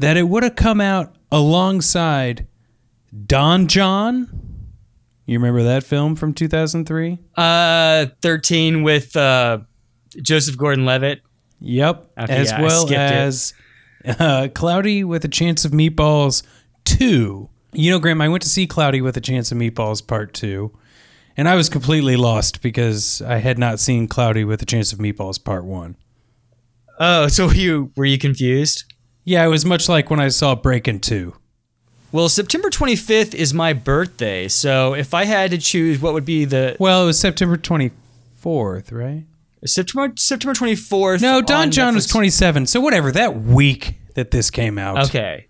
that 0.00 0.16
it 0.16 0.28
would 0.28 0.42
have 0.42 0.56
come 0.56 0.80
out 0.80 1.14
alongside 1.30 2.46
Don 3.26 3.68
Jon. 3.68 4.28
You 5.26 5.38
remember 5.38 5.62
that 5.62 5.84
film 5.84 6.16
from 6.16 6.34
2003? 6.34 7.18
Uh, 7.36 8.06
thirteen 8.20 8.82
with 8.82 9.14
uh, 9.16 9.58
Joseph 10.20 10.56
Gordon-Levitt. 10.56 11.20
Yep. 11.60 12.10
Okay, 12.18 12.34
as 12.36 12.50
yeah, 12.50 12.58
I 12.58 12.62
well 12.62 12.86
skipped 12.86 12.92
it. 13.12 13.14
as 13.14 13.54
uh, 14.04 14.48
Cloudy 14.54 15.04
with 15.04 15.24
a 15.24 15.28
Chance 15.28 15.64
of 15.64 15.72
Meatballs 15.72 16.42
2. 16.84 17.48
You 17.72 17.90
know, 17.90 17.98
Graham, 17.98 18.20
I 18.20 18.28
went 18.28 18.42
to 18.42 18.48
see 18.48 18.66
Cloudy 18.66 19.00
with 19.00 19.16
a 19.16 19.20
Chance 19.20 19.52
of 19.52 19.58
Meatballs 19.58 20.04
Part 20.06 20.34
2, 20.34 20.72
and 21.36 21.48
I 21.48 21.54
was 21.54 21.68
completely 21.68 22.16
lost 22.16 22.62
because 22.62 23.22
I 23.22 23.38
had 23.38 23.58
not 23.58 23.78
seen 23.78 24.08
Cloudy 24.08 24.44
with 24.44 24.60
a 24.62 24.66
Chance 24.66 24.92
of 24.92 24.98
Meatballs 24.98 25.42
Part 25.42 25.64
1. 25.64 25.96
Oh, 26.98 27.28
so 27.28 27.50
you 27.50 27.92
were 27.96 28.04
you 28.04 28.18
confused? 28.18 28.92
Yeah, 29.24 29.44
it 29.44 29.48
was 29.48 29.64
much 29.64 29.88
like 29.88 30.10
when 30.10 30.20
I 30.20 30.28
saw 30.28 30.54
Breakin' 30.54 31.00
2. 31.00 31.34
Well, 32.12 32.28
September 32.28 32.70
25th 32.70 33.34
is 33.34 33.54
my 33.54 33.72
birthday, 33.72 34.48
so 34.48 34.94
if 34.94 35.14
I 35.14 35.24
had 35.24 35.52
to 35.52 35.58
choose 35.58 36.00
what 36.00 36.12
would 36.12 36.24
be 36.24 36.44
the 36.44 36.76
Well, 36.80 37.04
it 37.04 37.06
was 37.06 37.20
September 37.20 37.56
24th, 37.56 38.90
right? 38.90 39.24
September 39.64 40.12
September 40.16 40.54
24th. 40.54 41.20
No, 41.20 41.42
Don 41.42 41.62
on 41.62 41.70
John 41.70 41.94
was 41.94 42.06
27. 42.06 42.66
So 42.66 42.80
whatever, 42.80 43.12
that 43.12 43.40
week 43.40 43.94
that 44.14 44.30
this 44.30 44.50
came 44.50 44.78
out. 44.78 45.06
Okay. 45.06 45.48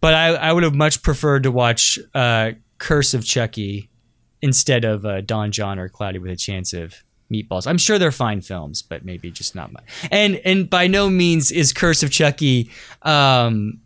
But 0.00 0.14
I, 0.14 0.28
I 0.34 0.52
would 0.52 0.62
have 0.62 0.74
much 0.74 1.02
preferred 1.02 1.42
to 1.42 1.50
watch 1.50 1.98
uh, 2.14 2.52
Curse 2.78 3.14
of 3.14 3.24
Chucky 3.24 3.90
instead 4.40 4.84
of 4.84 5.04
uh, 5.04 5.20
Don 5.20 5.50
Jon 5.50 5.78
or 5.78 5.88
Cloudy 5.88 6.18
with 6.18 6.30
a 6.30 6.36
Chance 6.36 6.72
of 6.72 6.94
Meatballs. 7.32 7.66
I'm 7.66 7.78
sure 7.78 7.98
they're 7.98 8.12
fine 8.12 8.40
films, 8.40 8.80
but 8.82 9.04
maybe 9.04 9.30
just 9.30 9.54
not 9.54 9.72
much. 9.72 9.84
And 10.10 10.36
and 10.44 10.70
by 10.70 10.86
no 10.86 11.10
means 11.10 11.50
is 11.50 11.72
Curse 11.72 12.02
of 12.02 12.10
Chucky 12.10 12.70
um, 13.02 13.80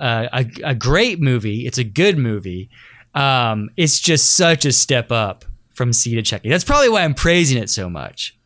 uh, 0.00 0.28
a, 0.32 0.46
a 0.64 0.74
great 0.74 1.20
movie. 1.20 1.66
It's 1.66 1.78
a 1.78 1.84
good 1.84 2.18
movie. 2.18 2.70
Um, 3.14 3.70
it's 3.76 4.00
just 4.00 4.36
such 4.36 4.64
a 4.64 4.72
step 4.72 5.12
up 5.12 5.44
from 5.74 5.92
Seed 5.92 6.18
of 6.18 6.24
Chucky. 6.24 6.48
That's 6.48 6.64
probably 6.64 6.88
why 6.88 7.04
I'm 7.04 7.14
praising 7.14 7.58
it 7.62 7.70
so 7.70 7.88
much. 7.88 8.37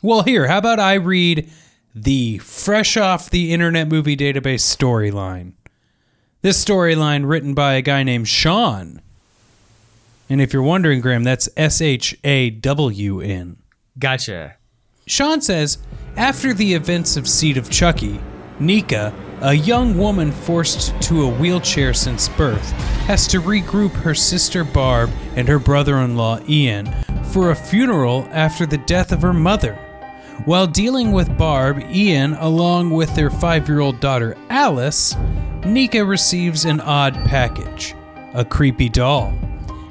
Well, 0.00 0.22
here, 0.22 0.46
how 0.46 0.58
about 0.58 0.78
I 0.78 0.94
read 0.94 1.50
the 1.92 2.38
fresh 2.38 2.96
off 2.96 3.30
the 3.30 3.52
Internet 3.52 3.88
Movie 3.88 4.16
Database 4.16 4.62
storyline? 4.62 5.54
This 6.40 6.64
storyline 6.64 7.28
written 7.28 7.52
by 7.52 7.74
a 7.74 7.82
guy 7.82 8.04
named 8.04 8.28
Sean. 8.28 9.02
And 10.30 10.40
if 10.40 10.52
you're 10.52 10.62
wondering, 10.62 11.00
Graham, 11.00 11.24
that's 11.24 11.48
S 11.56 11.80
H 11.80 12.16
A 12.22 12.50
W 12.50 13.20
N. 13.20 13.56
Gotcha. 13.98 14.54
Sean 15.08 15.40
says 15.40 15.78
After 16.16 16.54
the 16.54 16.74
events 16.74 17.16
of 17.16 17.26
Seed 17.26 17.56
of 17.56 17.68
Chucky, 17.68 18.20
Nika, 18.60 19.12
a 19.40 19.54
young 19.54 19.98
woman 19.98 20.30
forced 20.30 21.00
to 21.02 21.22
a 21.22 21.28
wheelchair 21.28 21.92
since 21.92 22.28
birth, 22.28 22.70
has 23.08 23.26
to 23.28 23.40
regroup 23.40 23.90
her 23.92 24.14
sister 24.14 24.62
Barb 24.62 25.10
and 25.34 25.48
her 25.48 25.58
brother 25.58 25.96
in 25.98 26.16
law 26.16 26.38
Ian 26.48 26.86
for 27.32 27.50
a 27.50 27.56
funeral 27.56 28.28
after 28.30 28.64
the 28.64 28.78
death 28.78 29.10
of 29.10 29.22
her 29.22 29.34
mother. 29.34 29.76
While 30.44 30.66
dealing 30.66 31.12
with 31.12 31.36
Barb, 31.36 31.80
Ian, 31.90 32.34
along 32.34 32.90
with 32.90 33.14
their 33.14 33.28
five 33.28 33.68
year 33.68 33.80
old 33.80 34.00
daughter 34.00 34.36
Alice, 34.48 35.16
Nika 35.64 36.04
receives 36.04 36.64
an 36.64 36.80
odd 36.80 37.14
package 37.24 37.94
a 38.34 38.44
creepy 38.44 38.88
doll. 38.88 39.36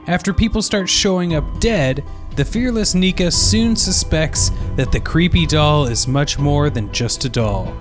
After 0.07 0.33
people 0.33 0.61
start 0.61 0.87
showing 0.87 1.35
up 1.35 1.59
dead, 1.59 2.03
the 2.35 2.45
fearless 2.45 2.95
Nika 2.95 3.31
soon 3.31 3.75
suspects 3.75 4.51
that 4.75 4.91
the 4.91 4.99
creepy 4.99 5.45
doll 5.45 5.85
is 5.85 6.07
much 6.07 6.39
more 6.39 6.69
than 6.69 6.93
just 6.93 7.25
a 7.25 7.29
doll. 7.29 7.75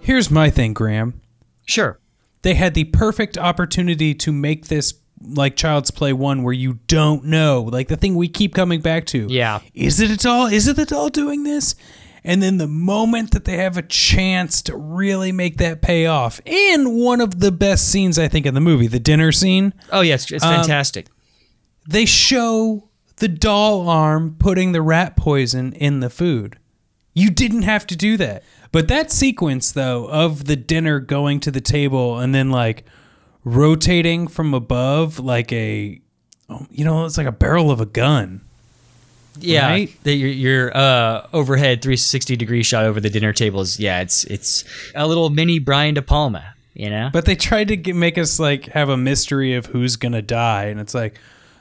Here's 0.00 0.30
my 0.30 0.48
thing, 0.48 0.72
Graham. 0.72 1.20
Sure. 1.66 1.98
They 2.42 2.54
had 2.54 2.74
the 2.74 2.84
perfect 2.84 3.36
opportunity 3.36 4.14
to 4.14 4.32
make 4.32 4.68
this 4.68 4.94
like 5.22 5.56
Child's 5.56 5.90
Play 5.90 6.12
1 6.12 6.42
where 6.42 6.52
you 6.52 6.78
don't 6.86 7.24
know, 7.24 7.62
like 7.62 7.88
the 7.88 7.96
thing 7.96 8.14
we 8.14 8.28
keep 8.28 8.54
coming 8.54 8.80
back 8.80 9.06
to. 9.06 9.26
Yeah. 9.30 9.60
Is 9.74 10.00
it 10.00 10.10
a 10.10 10.16
doll? 10.16 10.46
Is 10.46 10.68
it 10.68 10.76
the 10.76 10.84
doll 10.84 11.08
doing 11.08 11.42
this? 11.44 11.74
And 12.24 12.42
then 12.42 12.58
the 12.58 12.66
moment 12.66 13.30
that 13.30 13.44
they 13.44 13.56
have 13.58 13.76
a 13.76 13.82
chance 13.82 14.60
to 14.62 14.76
really 14.76 15.30
make 15.30 15.58
that 15.58 15.80
pay 15.80 16.06
off, 16.06 16.40
in 16.44 16.96
one 16.98 17.20
of 17.20 17.38
the 17.40 17.52
best 17.52 17.88
scenes 17.88 18.18
I 18.18 18.26
think 18.28 18.46
in 18.46 18.54
the 18.54 18.60
movie, 18.60 18.88
the 18.88 18.98
dinner 18.98 19.30
scene, 19.30 19.72
Oh 19.92 20.00
yes, 20.00 20.30
it's 20.30 20.44
Um, 20.44 20.56
fantastic. 20.56 21.06
they 21.88 22.04
show 22.04 22.88
the 23.18 23.28
doll 23.28 23.88
arm 23.88 24.34
putting 24.38 24.72
the 24.72 24.82
rat 24.82 25.16
poison 25.16 25.72
in 25.74 26.00
the 26.00 26.10
food. 26.10 26.56
You 27.14 27.30
didn't 27.30 27.62
have 27.62 27.86
to 27.86 27.96
do 27.96 28.16
that. 28.18 28.42
But 28.72 28.88
that 28.88 29.10
sequence 29.10 29.72
though 29.72 30.06
of 30.08 30.44
the 30.46 30.56
dinner 30.56 30.98
going 31.00 31.40
to 31.40 31.50
the 31.50 31.60
table 31.62 32.18
and 32.18 32.34
then 32.34 32.50
like 32.50 32.84
rotating 33.46 34.26
from 34.26 34.52
above 34.52 35.20
like 35.20 35.52
a 35.52 36.00
oh, 36.50 36.66
you 36.68 36.84
know, 36.84 37.06
it's 37.06 37.16
like 37.16 37.28
a 37.28 37.32
barrel 37.32 37.70
of 37.70 37.80
a 37.80 37.86
gun. 37.86 38.42
yeah, 39.38 39.68
right? 39.68 40.02
the, 40.02 40.12
your, 40.12 40.30
your 40.30 40.76
uh, 40.76 41.26
overhead 41.32 41.80
360 41.80 42.36
degree 42.36 42.62
shot 42.62 42.84
over 42.84 43.00
the 43.00 43.08
dinner 43.08 43.32
table 43.32 43.60
is 43.60 43.78
yeah, 43.80 44.00
it's 44.00 44.24
it's 44.24 44.64
a 44.94 45.06
little 45.06 45.30
mini 45.30 45.58
Brian 45.60 45.94
De 45.94 46.02
Palma, 46.02 46.54
you 46.74 46.90
know. 46.90 47.08
But 47.12 47.24
they 47.24 47.36
tried 47.36 47.68
to 47.68 47.76
get, 47.76 47.94
make 47.94 48.18
us 48.18 48.38
like 48.38 48.66
have 48.66 48.88
a 48.88 48.96
mystery 48.96 49.54
of 49.54 49.66
who's 49.66 49.96
gonna 49.96 50.22
die, 50.22 50.64
and 50.64 50.80
it's 50.80 50.94
like, 50.94 51.18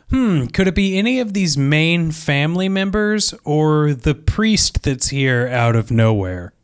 hmm, 0.09 0.47
could 0.47 0.67
it 0.67 0.75
be 0.75 0.97
any 0.97 1.19
of 1.19 1.33
these 1.33 1.55
main 1.55 2.11
family 2.11 2.67
members 2.67 3.35
or 3.43 3.93
the 3.93 4.15
priest 4.15 4.81
that's 4.81 5.09
here 5.09 5.47
out 5.47 5.75
of 5.75 5.91
nowhere? 5.91 6.54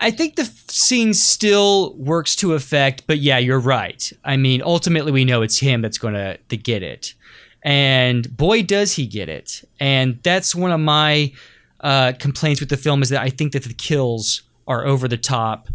I 0.00 0.10
think 0.10 0.36
the 0.36 0.42
f- 0.42 0.70
scene 0.70 1.14
still 1.14 1.94
works 1.94 2.36
to 2.36 2.52
effect, 2.54 3.04
but 3.06 3.18
yeah, 3.18 3.38
you're 3.38 3.58
right. 3.60 4.12
I 4.24 4.36
mean, 4.36 4.62
ultimately, 4.62 5.10
we 5.12 5.24
know 5.24 5.42
it's 5.42 5.58
him 5.58 5.80
that's 5.82 5.98
going 5.98 6.14
to 6.14 6.56
get 6.56 6.82
it, 6.82 7.14
and 7.62 8.36
boy, 8.36 8.62
does 8.62 8.92
he 8.94 9.06
get 9.06 9.28
it! 9.28 9.64
And 9.80 10.22
that's 10.22 10.54
one 10.54 10.70
of 10.72 10.80
my 10.80 11.32
uh, 11.80 12.12
complaints 12.18 12.60
with 12.60 12.68
the 12.68 12.76
film 12.76 13.02
is 13.02 13.08
that 13.08 13.22
I 13.22 13.30
think 13.30 13.52
that 13.52 13.64
the 13.64 13.74
kills 13.74 14.42
are 14.68 14.84
over 14.86 15.08
the 15.08 15.16
top 15.16 15.68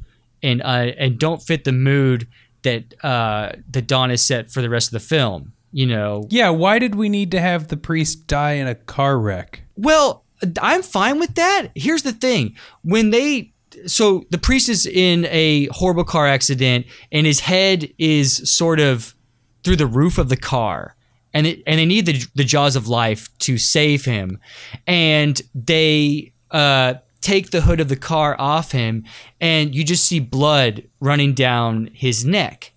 and 0.43 0.61
uh, 0.61 0.91
and 0.97 1.17
don't 1.17 1.41
fit 1.41 1.63
the 1.63 1.71
mood 1.71 2.27
that 2.63 2.93
uh, 3.03 3.53
that 3.71 3.87
Don 3.87 4.11
is 4.11 4.23
set 4.25 4.51
for 4.51 4.61
the 4.61 4.69
rest 4.69 4.89
of 4.89 4.93
the 4.93 4.99
film. 5.07 5.53
You 5.73 5.85
know, 5.87 6.27
Yeah, 6.29 6.49
why 6.49 6.79
did 6.79 6.95
we 6.95 7.07
need 7.07 7.31
to 7.31 7.39
have 7.39 7.69
the 7.69 7.77
priest 7.77 8.27
die 8.27 8.53
in 8.53 8.67
a 8.67 8.75
car 8.75 9.17
wreck? 9.17 9.63
well, 9.77 10.23
I'm 10.59 10.81
fine 10.81 11.19
with 11.19 11.35
that. 11.35 11.67
Here's 11.75 12.03
the 12.03 12.11
thing: 12.13 12.55
when 12.83 13.11
they 13.11 13.50
so 13.85 14.25
the 14.29 14.37
priest 14.37 14.69
is 14.69 14.85
in 14.85 15.25
a 15.25 15.67
horrible 15.67 16.03
car 16.03 16.27
accident, 16.27 16.85
and 17.11 17.25
his 17.25 17.41
head 17.41 17.91
is 17.97 18.49
sort 18.49 18.79
of 18.79 19.15
through 19.63 19.75
the 19.75 19.87
roof 19.87 20.17
of 20.17 20.29
the 20.29 20.37
car, 20.37 20.95
and 21.33 21.47
it, 21.47 21.63
and 21.65 21.79
they 21.79 21.85
need 21.85 22.05
the 22.05 22.25
the 22.35 22.43
jaws 22.43 22.75
of 22.75 22.87
life 22.87 23.29
to 23.39 23.57
save 23.57 24.05
him, 24.05 24.39
and 24.87 25.41
they 25.53 26.33
uh, 26.51 26.95
take 27.21 27.51
the 27.51 27.61
hood 27.61 27.79
of 27.79 27.89
the 27.89 27.95
car 27.95 28.35
off 28.39 28.71
him, 28.71 29.03
and 29.39 29.75
you 29.75 29.83
just 29.83 30.05
see 30.05 30.19
blood 30.19 30.83
running 30.99 31.33
down 31.33 31.89
his 31.93 32.25
neck, 32.25 32.71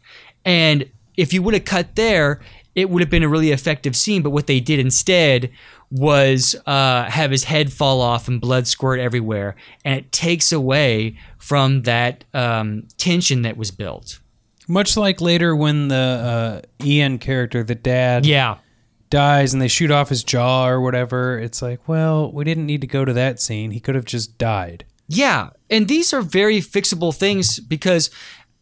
and 0.44 0.88
if 1.16 1.32
you 1.32 1.42
would 1.42 1.54
have 1.54 1.64
cut 1.64 1.94
there, 1.94 2.40
it 2.74 2.90
would 2.90 3.00
have 3.00 3.10
been 3.10 3.22
a 3.22 3.28
really 3.28 3.52
effective 3.52 3.96
scene. 3.96 4.22
But 4.22 4.30
what 4.30 4.46
they 4.46 4.60
did 4.60 4.80
instead 4.80 5.50
was 5.94 6.56
uh, 6.66 7.04
have 7.04 7.30
his 7.30 7.44
head 7.44 7.72
fall 7.72 8.00
off 8.00 8.26
and 8.26 8.40
blood 8.40 8.66
squirt 8.66 8.98
everywhere, 8.98 9.54
and 9.84 9.96
it 9.96 10.10
takes 10.10 10.50
away 10.50 11.16
from 11.38 11.82
that 11.82 12.24
um, 12.34 12.88
tension 12.98 13.42
that 13.42 13.56
was 13.56 13.70
built. 13.70 14.18
Much 14.66 14.96
like 14.96 15.20
later 15.20 15.54
when 15.54 15.88
the 15.88 16.62
uh, 16.82 16.84
Ian 16.84 17.18
character, 17.18 17.62
the 17.62 17.76
dad, 17.76 18.26
Yeah, 18.26 18.56
dies 19.08 19.52
and 19.52 19.62
they 19.62 19.68
shoot 19.68 19.92
off 19.92 20.08
his 20.08 20.24
jaw 20.24 20.66
or 20.68 20.80
whatever. 20.80 21.38
It's 21.38 21.62
like, 21.62 21.86
well, 21.86 22.32
we 22.32 22.42
didn't 22.42 22.66
need 22.66 22.80
to 22.80 22.88
go 22.88 23.04
to 23.04 23.12
that 23.12 23.40
scene. 23.40 23.70
He 23.70 23.78
could 23.78 23.94
have 23.94 24.04
just 24.06 24.36
died. 24.36 24.84
Yeah, 25.06 25.50
and 25.70 25.86
these 25.86 26.12
are 26.12 26.22
very 26.22 26.60
fixable 26.60 27.14
things 27.14 27.60
because 27.60 28.10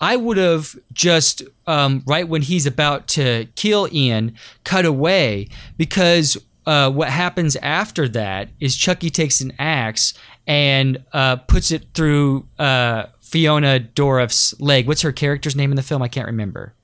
I 0.02 0.16
would 0.16 0.36
have 0.36 0.76
just 0.92 1.44
um, 1.66 2.02
right 2.06 2.28
when 2.28 2.42
he's 2.42 2.66
about 2.66 3.06
to 3.08 3.46
kill 3.54 3.88
Ian, 3.90 4.34
cut 4.64 4.84
away 4.84 5.48
because 5.78 6.36
uh, 6.66 6.90
what 6.90 7.08
happens 7.08 7.56
after 7.56 8.08
that 8.08 8.48
is 8.60 8.76
Chucky 8.76 9.10
takes 9.10 9.40
an 9.40 9.52
axe 9.58 10.14
and 10.46 11.04
uh, 11.12 11.36
puts 11.36 11.70
it 11.70 11.86
through 11.94 12.46
uh, 12.58 13.06
Fiona 13.20 13.78
Dourif's 13.80 14.58
leg. 14.60 14.86
What's 14.86 15.02
her 15.02 15.12
character's 15.12 15.56
name 15.56 15.70
in 15.70 15.76
the 15.76 15.82
film? 15.82 16.02
I 16.02 16.08
can't 16.08 16.26
remember. 16.26 16.74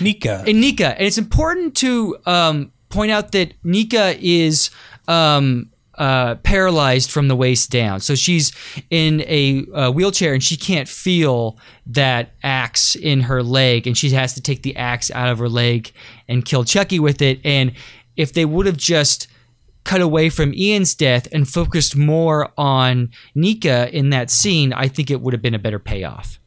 Nika. 0.00 0.44
And 0.46 0.60
Nika, 0.60 0.96
and 0.96 1.06
it's 1.06 1.18
important 1.18 1.76
to 1.78 2.16
um, 2.26 2.72
point 2.88 3.10
out 3.10 3.32
that 3.32 3.54
Nika 3.64 4.14
is 4.20 4.70
um, 5.08 5.70
uh, 5.98 6.36
paralyzed 6.36 7.10
from 7.10 7.28
the 7.28 7.34
waist 7.34 7.70
down. 7.70 8.00
So 8.00 8.14
she's 8.14 8.52
in 8.88 9.22
a 9.22 9.66
uh, 9.74 9.90
wheelchair 9.90 10.32
and 10.32 10.42
she 10.42 10.56
can't 10.56 10.88
feel 10.88 11.58
that 11.86 12.30
axe 12.42 12.94
in 12.94 13.22
her 13.22 13.42
leg, 13.42 13.86
and 13.86 13.98
she 13.98 14.10
has 14.10 14.34
to 14.34 14.40
take 14.40 14.62
the 14.62 14.76
axe 14.76 15.10
out 15.10 15.28
of 15.28 15.38
her 15.38 15.48
leg 15.48 15.90
and 16.28 16.44
kill 16.44 16.64
Chucky 16.64 17.00
with 17.00 17.20
it. 17.20 17.40
And 17.44 17.72
if 18.18 18.32
they 18.34 18.44
would 18.44 18.66
have 18.66 18.76
just 18.76 19.26
cut 19.84 20.02
away 20.02 20.28
from 20.28 20.52
Ian's 20.52 20.94
death 20.94 21.26
and 21.32 21.48
focused 21.48 21.96
more 21.96 22.50
on 22.58 23.10
Nika 23.34 23.88
in 23.96 24.10
that 24.10 24.30
scene, 24.30 24.72
I 24.74 24.88
think 24.88 25.10
it 25.10 25.22
would 25.22 25.32
have 25.32 25.40
been 25.40 25.54
a 25.54 25.58
better 25.58 25.78
payoff. 25.78 26.38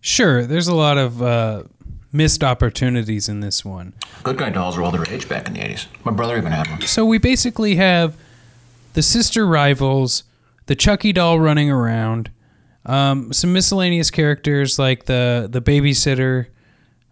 Sure, 0.00 0.44
there's 0.44 0.66
a 0.66 0.74
lot 0.74 0.98
of 0.98 1.22
uh, 1.22 1.62
missed 2.10 2.42
opportunities 2.42 3.28
in 3.28 3.40
this 3.40 3.64
one. 3.64 3.92
Good 4.24 4.38
guy 4.38 4.50
dolls 4.50 4.76
were 4.76 4.82
all 4.82 4.90
the 4.90 4.98
rage 4.98 5.28
back 5.28 5.46
in 5.46 5.52
the 5.52 5.60
80s. 5.60 5.86
My 6.04 6.10
brother 6.10 6.36
even 6.38 6.50
had 6.50 6.68
one. 6.68 6.80
So 6.82 7.04
we 7.04 7.18
basically 7.18 7.76
have 7.76 8.16
the 8.94 9.02
sister 9.02 9.46
rivals, 9.46 10.24
the 10.66 10.74
Chucky 10.74 11.12
doll 11.12 11.38
running 11.38 11.70
around, 11.70 12.30
um, 12.86 13.32
some 13.32 13.52
miscellaneous 13.52 14.10
characters 14.10 14.78
like 14.78 15.04
the 15.04 15.46
the 15.52 15.60
babysitter, 15.60 16.46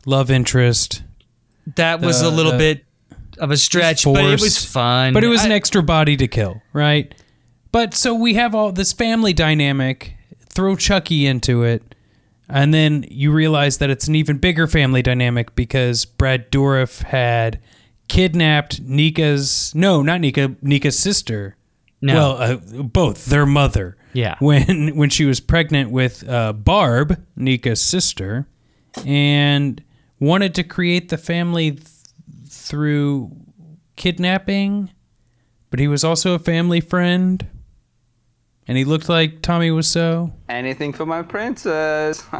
love 0.07 0.31
interest. 0.31 1.03
That 1.77 2.01
was 2.01 2.21
The- 2.23 2.29
a 2.29 2.31
little 2.31 2.53
the- 2.53 2.59
bit 2.59 2.85
of 3.39 3.51
a 3.51 3.57
stretch, 3.57 4.05
but 4.05 4.25
it 4.25 4.41
was 4.41 4.65
fun. 4.65 5.15
But 5.15 5.25
it 5.25 5.29
was 5.29 5.45
an 5.45 5.53
extra 5.53 5.83
body 5.83 6.17
to 6.17 6.29
kill, 6.29 6.63
right? 6.73 7.15
But 7.73 7.95
so 7.95 8.15
we 8.15 8.35
have 8.35 8.55
all 8.55 8.73
this 8.73 8.93
family 8.93 9.33
dynamic. 9.33 10.15
Throw 10.51 10.75
Chucky 10.75 11.27
into 11.27 11.63
it, 11.63 11.95
and 12.49 12.75
then 12.75 13.05
you 13.09 13.31
realize 13.31 13.79
that 13.79 13.91
it's 13.91 14.09
an 14.09 14.15
even 14.15 14.39
bigger 14.39 14.67
family 14.67 15.03
dynamic 15.03 15.55
because 15.55 16.05
Brad 16.05 16.51
Dourif 16.51 17.03
had 17.03 17.61
kidnapped 18.09 18.81
Nika's 18.81 19.73
no, 19.75 20.03
not 20.03 20.21
Nika, 20.21 20.57
Nika's 20.63 20.99
sister. 20.99 21.57
No. 22.01 22.15
Well, 22.15 22.37
uh, 22.37 22.57
both 22.83 23.27
their 23.27 23.47
mother. 23.47 23.97
Yeah. 24.13 24.37
When 24.39 24.97
when 24.97 25.11
she 25.11 25.25
was 25.25 25.41
pregnant 25.41 25.91
with 25.91 26.29
uh, 26.29 26.53
Barb, 26.53 27.23
Nika's 27.37 27.81
sister, 27.81 28.49
and 29.05 29.83
wanted 30.19 30.55
to 30.57 30.65
create 30.65 31.09
the 31.09 31.19
family 31.19 31.79
through 32.49 33.31
kidnapping, 33.97 34.91
but 35.71 35.79
he 35.79 35.89
was 35.89 36.05
also 36.05 36.35
a 36.35 36.39
family 36.39 36.81
friend, 36.81 37.47
and 38.67 38.77
he 38.77 38.85
looked 38.85 39.09
like 39.09 39.43
Tommy 39.43 39.71
Wiseau. 39.71 40.33
Anything 40.49 40.93
for 40.93 41.07
my 41.07 41.23
princess. 41.23 42.25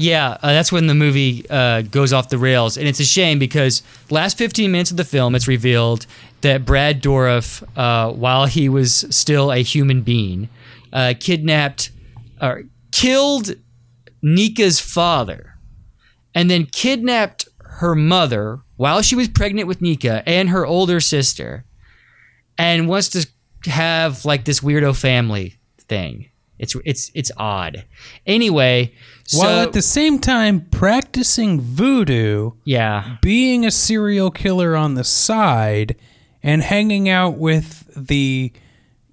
Yeah, 0.00 0.38
uh, 0.42 0.52
that's 0.52 0.70
when 0.70 0.86
the 0.86 0.94
movie 0.94 1.44
uh, 1.50 1.82
goes 1.82 2.12
off 2.12 2.28
the 2.28 2.38
rails, 2.38 2.76
and 2.76 2.86
it's 2.86 3.00
a 3.00 3.04
shame 3.04 3.40
because 3.40 3.82
last 4.10 4.38
15 4.38 4.70
minutes 4.70 4.92
of 4.92 4.96
the 4.96 5.04
film, 5.04 5.34
it's 5.34 5.48
revealed 5.48 6.06
that 6.42 6.64
Brad 6.64 7.02
Dourif, 7.02 7.64
uh, 7.76 8.12
while 8.12 8.46
he 8.46 8.68
was 8.68 9.04
still 9.10 9.50
a 9.50 9.58
human 9.62 10.02
being, 10.02 10.48
uh, 10.92 11.14
kidnapped 11.18 11.90
or 12.40 12.62
killed 12.92 13.54
Nika's 14.22 14.78
father, 14.78 15.54
and 16.32 16.48
then 16.48 16.66
kidnapped 16.66 17.48
her 17.64 17.96
mother 17.96 18.60
while 18.78 19.02
she 19.02 19.14
was 19.14 19.28
pregnant 19.28 19.68
with 19.68 19.82
Nika 19.82 20.26
and 20.26 20.48
her 20.48 20.64
older 20.64 21.00
sister, 21.00 21.66
and 22.56 22.88
wants 22.88 23.10
to 23.10 23.28
have 23.66 24.24
like 24.24 24.46
this 24.46 24.60
weirdo 24.60 24.98
family 24.98 25.58
thing. 25.76 26.30
It's 26.58 26.74
it's 26.84 27.10
it's 27.14 27.30
odd. 27.36 27.84
Anyway, 28.26 28.94
so 29.24 29.38
While 29.38 29.60
at 29.60 29.72
the 29.74 29.82
same 29.82 30.18
time 30.18 30.62
practicing 30.70 31.60
voodoo, 31.60 32.52
yeah, 32.64 33.18
being 33.20 33.66
a 33.66 33.70
serial 33.70 34.30
killer 34.30 34.74
on 34.74 34.94
the 34.94 35.04
side, 35.04 35.96
and 36.42 36.62
hanging 36.62 37.08
out 37.08 37.36
with 37.36 37.90
the 37.94 38.52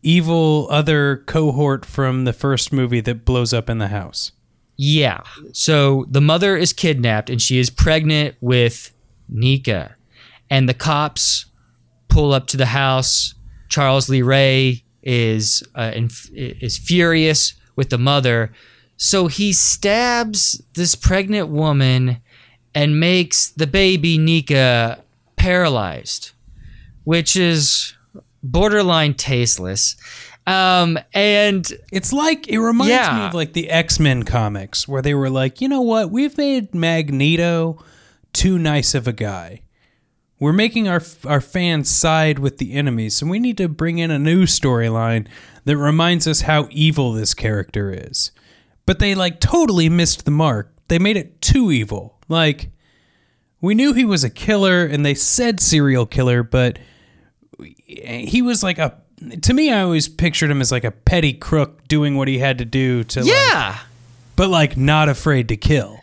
evil 0.02 0.68
other 0.70 1.24
cohort 1.26 1.86
from 1.86 2.26
the 2.26 2.34
first 2.34 2.72
movie 2.72 3.02
that 3.02 3.26
blows 3.26 3.52
up 3.52 3.70
in 3.70 3.80
the 3.80 3.88
house. 3.88 4.32
Yeah. 4.78 5.22
So 5.54 6.06
the 6.10 6.22
mother 6.22 6.56
is 6.56 6.74
kidnapped 6.74 7.30
and 7.30 7.42
she 7.42 7.60
is 7.60 7.70
pregnant 7.70 8.36
with 8.42 8.92
Nika. 9.30 9.96
And 10.50 10.70
the 10.70 10.74
cops 10.74 11.46
pull 12.08 12.34
up 12.34 12.48
to 12.48 12.58
the 12.58 12.68
house. 12.68 13.34
Charles 13.70 14.10
Lee 14.10 14.22
Ray 14.22 14.84
is 15.04 15.64
uh, 15.76 15.92
inf- 15.94 16.30
is 16.34 16.78
furious 16.78 17.54
with 17.76 17.90
the 17.90 17.98
mother. 17.98 18.52
So 18.98 19.28
he 19.28 19.52
stabs 19.54 20.62
this 20.74 20.96
pregnant 20.96 21.50
woman 21.50 22.18
and 22.74 23.00
makes 23.00 23.50
the 23.50 23.68
baby 23.68 24.18
Nika 24.18 25.04
paralyzed, 25.36 26.32
which 27.04 27.36
is 27.36 27.94
borderline 28.44 29.14
tasteless. 29.14 29.96
Um, 30.48 31.00
and 31.14 31.72
It's 31.92 32.14
like 32.14 32.48
it 32.48 32.60
reminds 32.60 32.92
me 33.18 33.26
of 33.26 33.34
like 33.34 33.54
the 33.54 33.70
X 33.70 34.00
Men 34.00 34.24
comics 34.24 34.88
where 34.88 35.02
they 35.02 35.14
were 35.16 35.30
like, 35.30 35.60
you 35.60 35.68
know 35.68 35.82
what, 35.82 36.12
we've 36.12 36.38
made 36.38 36.76
Magneto 36.76 37.84
too 38.36 38.60
nice 38.60 38.94
of 38.94 39.08
a 39.08 39.14
guy. 39.14 39.62
We're 40.40 40.54
making 40.54 40.88
our 40.88 41.02
our 41.26 41.42
fans 41.42 41.90
side 41.90 42.40
with 42.40 42.58
the 42.58 42.74
enemies, 42.74 43.16
so 43.16 43.26
we 43.26 43.40
need 43.40 43.58
to 43.58 43.70
bring 43.70 43.98
in 43.98 44.12
a 44.12 44.20
new 44.20 44.44
storyline 44.44 45.28
that 45.64 45.78
reminds 45.78 46.28
us 46.28 46.42
how 46.42 46.68
evil 46.70 47.14
this 47.14 47.34
character 47.34 47.92
is. 47.92 48.32
But 48.86 49.00
they 49.00 49.16
like 49.16 49.40
totally 49.40 49.88
missed 49.88 50.26
the 50.26 50.32
mark. 50.32 50.74
They 50.90 51.00
made 51.00 51.18
it 51.18 51.42
too 51.42 51.72
evil. 51.72 52.20
Like 52.28 52.70
we 53.62 53.74
knew 53.74 53.94
he 53.94 54.06
was 54.06 54.24
a 54.24 54.30
killer, 54.30 54.86
and 54.86 55.06
they 55.06 55.16
said 55.16 55.60
serial 55.62 56.06
killer, 56.06 56.44
but 56.44 56.78
he 57.58 58.42
was 58.42 58.62
like 58.62 58.78
a. 58.78 58.98
To 59.44 59.54
me, 59.54 59.72
I 59.72 59.82
always 59.82 60.10
pictured 60.10 60.52
him 60.52 60.60
as 60.60 60.72
like 60.74 60.84
a 60.84 60.92
petty 60.92 61.32
crook 61.32 61.88
doing 61.88 62.18
what 62.18 62.28
he 62.28 62.40
had 62.40 62.58
to 62.58 62.66
do 62.66 63.06
to, 63.06 63.22
like, 63.22 63.30
yeah, 63.30 63.80
but 64.36 64.50
like 64.50 64.76
not 64.76 65.08
afraid 65.08 65.48
to 65.48 65.56
kill. 65.58 66.02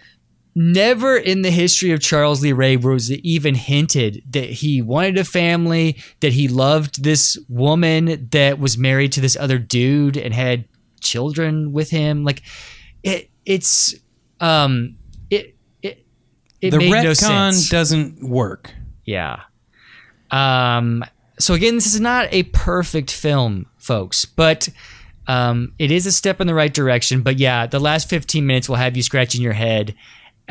Never 0.54 1.16
in 1.16 1.42
the 1.42 1.50
history 1.50 1.92
of 1.92 2.00
Charles 2.00 2.42
Lee 2.42 2.52
Ray 2.52 2.76
was 2.76 3.10
it 3.10 3.20
even 3.22 3.54
hinted 3.54 4.22
that 4.30 4.44
he 4.44 4.82
wanted 4.82 5.18
a 5.18 5.24
family, 5.24 5.96
that 6.20 6.32
he 6.32 6.48
loved 6.48 7.02
this 7.02 7.38
woman 7.48 8.28
that 8.30 8.58
was 8.58 8.76
married 8.76 9.12
to 9.12 9.20
this 9.20 9.36
other 9.36 9.58
dude 9.58 10.16
and 10.16 10.34
had 10.34 10.66
children 11.00 11.72
with 11.72 11.90
him. 11.90 12.24
Like 12.24 12.42
it, 13.02 13.30
it's 13.44 13.94
um, 14.40 14.96
it 15.30 15.56
it 15.82 16.04
it 16.60 16.70
the 16.70 16.78
made 16.78 17.02
no 17.02 17.14
sense. 17.14 17.68
doesn't 17.68 18.22
work. 18.22 18.72
Yeah. 19.04 19.40
Um, 20.30 21.04
so 21.38 21.54
again, 21.54 21.74
this 21.74 21.92
is 21.92 22.00
not 22.00 22.28
a 22.30 22.44
perfect 22.44 23.10
film, 23.10 23.66
folks, 23.78 24.24
but 24.24 24.68
um, 25.26 25.72
it 25.78 25.90
is 25.90 26.06
a 26.06 26.12
step 26.12 26.40
in 26.40 26.46
the 26.46 26.54
right 26.54 26.72
direction. 26.72 27.22
But 27.22 27.38
yeah, 27.38 27.66
the 27.66 27.78
last 27.78 28.08
15 28.08 28.46
minutes 28.46 28.68
will 28.68 28.76
have 28.76 28.96
you 28.96 29.02
scratching 29.02 29.42
your 29.42 29.52
head. 29.52 29.94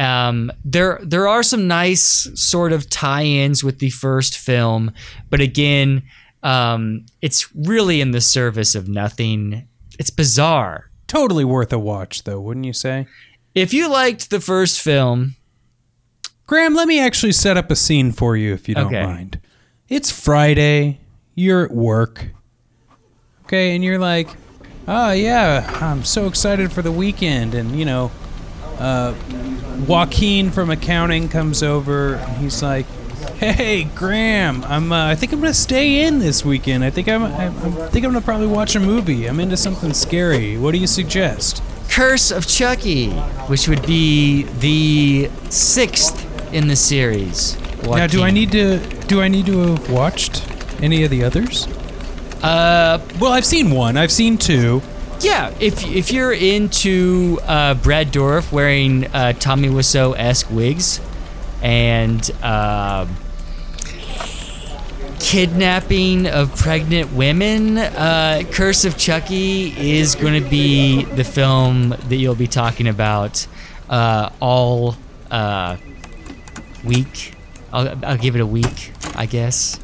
Um, 0.01 0.51
there, 0.65 0.99
there 1.03 1.27
are 1.27 1.43
some 1.43 1.67
nice 1.67 2.27
sort 2.33 2.73
of 2.73 2.89
tie-ins 2.89 3.63
with 3.63 3.79
the 3.79 3.89
first 3.91 4.37
film, 4.37 4.91
but 5.29 5.41
again, 5.41 6.03
um, 6.43 7.05
it's 7.21 7.53
really 7.55 8.01
in 8.01 8.11
the 8.11 8.21
service 8.21 8.73
of 8.73 8.87
nothing. 8.87 9.67
It's 9.99 10.09
bizarre. 10.09 10.89
Totally 11.07 11.45
worth 11.45 11.71
a 11.71 11.77
watch, 11.79 12.23
though, 12.23 12.39
wouldn't 12.41 12.65
you 12.65 12.73
say? 12.73 13.05
If 13.53 13.73
you 13.73 13.89
liked 13.89 14.29
the 14.29 14.39
first 14.39 14.81
film, 14.81 15.35
Graham, 16.47 16.73
let 16.73 16.87
me 16.87 16.99
actually 16.99 17.33
set 17.33 17.57
up 17.57 17.69
a 17.69 17.75
scene 17.75 18.11
for 18.11 18.35
you 18.35 18.53
if 18.53 18.67
you 18.67 18.75
don't 18.75 18.87
Okay. 18.87 19.03
mind. 19.03 19.39
It's 19.87 20.09
Friday. 20.09 20.99
You're 21.35 21.65
at 21.65 21.71
work. 21.71 22.29
Okay, 23.45 23.75
and 23.75 23.83
you're 23.83 23.99
like, 23.99 24.29
oh, 24.87 25.11
yeah, 25.11 25.69
I'm 25.81 26.03
so 26.05 26.25
excited 26.27 26.71
for 26.71 26.81
the 26.81 26.91
weekend. 26.91 27.53
And, 27.53 27.77
you 27.77 27.85
know, 27.85 28.09
uh, 28.81 29.13
Joaquin 29.87 30.49
from 30.51 30.69
accounting 30.69 31.29
comes 31.29 31.61
over 31.63 32.15
and 32.15 32.37
he's 32.37 32.61
like, 32.63 32.85
hey, 33.37 33.83
Graham, 33.95 34.63
I'm, 34.65 34.91
uh, 34.91 35.07
I 35.07 35.15
think 35.15 35.31
I'm 35.33 35.39
going 35.39 35.53
to 35.53 35.59
stay 35.59 36.05
in 36.05 36.19
this 36.19 36.43
weekend. 36.43 36.83
I 36.83 36.89
think 36.89 37.07
I'm, 37.07 37.23
I, 37.23 37.47
I 37.47 37.49
think 37.89 38.05
I'm 38.05 38.11
going 38.11 38.15
to 38.15 38.21
probably 38.21 38.47
watch 38.47 38.75
a 38.75 38.79
movie. 38.79 39.27
I'm 39.27 39.39
into 39.39 39.57
something 39.57 39.93
scary. 39.93 40.57
What 40.57 40.71
do 40.71 40.79
you 40.79 40.87
suggest? 40.87 41.61
Curse 41.89 42.31
of 42.31 42.47
Chucky, 42.47 43.11
which 43.47 43.67
would 43.67 43.85
be 43.85 44.43
the 44.43 45.29
sixth 45.49 46.53
in 46.53 46.67
the 46.67 46.75
series. 46.75 47.57
Now, 47.83 48.07
do 48.07 48.23
I 48.23 48.31
need 48.31 48.51
to 48.51 48.79
do 49.07 49.21
I 49.21 49.27
need 49.27 49.47
to 49.47 49.57
have 49.59 49.89
watched 49.89 50.47
any 50.81 51.03
of 51.03 51.09
the 51.09 51.23
others? 51.23 51.67
Uh, 52.43 52.99
well, 53.19 53.33
I've 53.33 53.45
seen 53.45 53.71
one. 53.71 53.97
I've 53.97 54.11
seen 54.11 54.37
two. 54.37 54.81
Yeah, 55.21 55.53
if 55.59 55.85
if 55.85 56.11
you're 56.11 56.33
into 56.33 57.39
uh, 57.43 57.75
Brad 57.75 58.11
Dourif 58.11 58.51
wearing 58.51 59.05
uh, 59.07 59.33
Tommy 59.33 59.69
Wiseau 59.69 60.15
esque 60.17 60.49
wigs 60.49 60.99
and 61.61 62.29
um 62.43 63.15
kidnapping 65.19 66.27
of 66.27 66.53
pregnant 66.55 67.13
women, 67.13 67.77
uh, 67.77 68.41
Curse 68.51 68.85
of 68.85 68.97
Chucky 68.97 69.71
is 69.77 70.15
going 70.15 70.43
to 70.43 70.49
be 70.49 71.05
the 71.05 71.23
film 71.23 71.89
that 71.89 72.15
you'll 72.15 72.35
be 72.35 72.47
talking 72.47 72.87
about 72.87 73.45
uh, 73.89 74.31
all 74.41 74.97
uh, 75.29 75.77
week. 76.83 77.35
I'll, 77.71 78.03
I'll 78.03 78.17
give 78.17 78.35
it 78.35 78.41
a 78.41 78.45
week, 78.45 78.91
I 79.15 79.25
guess. 79.27 79.79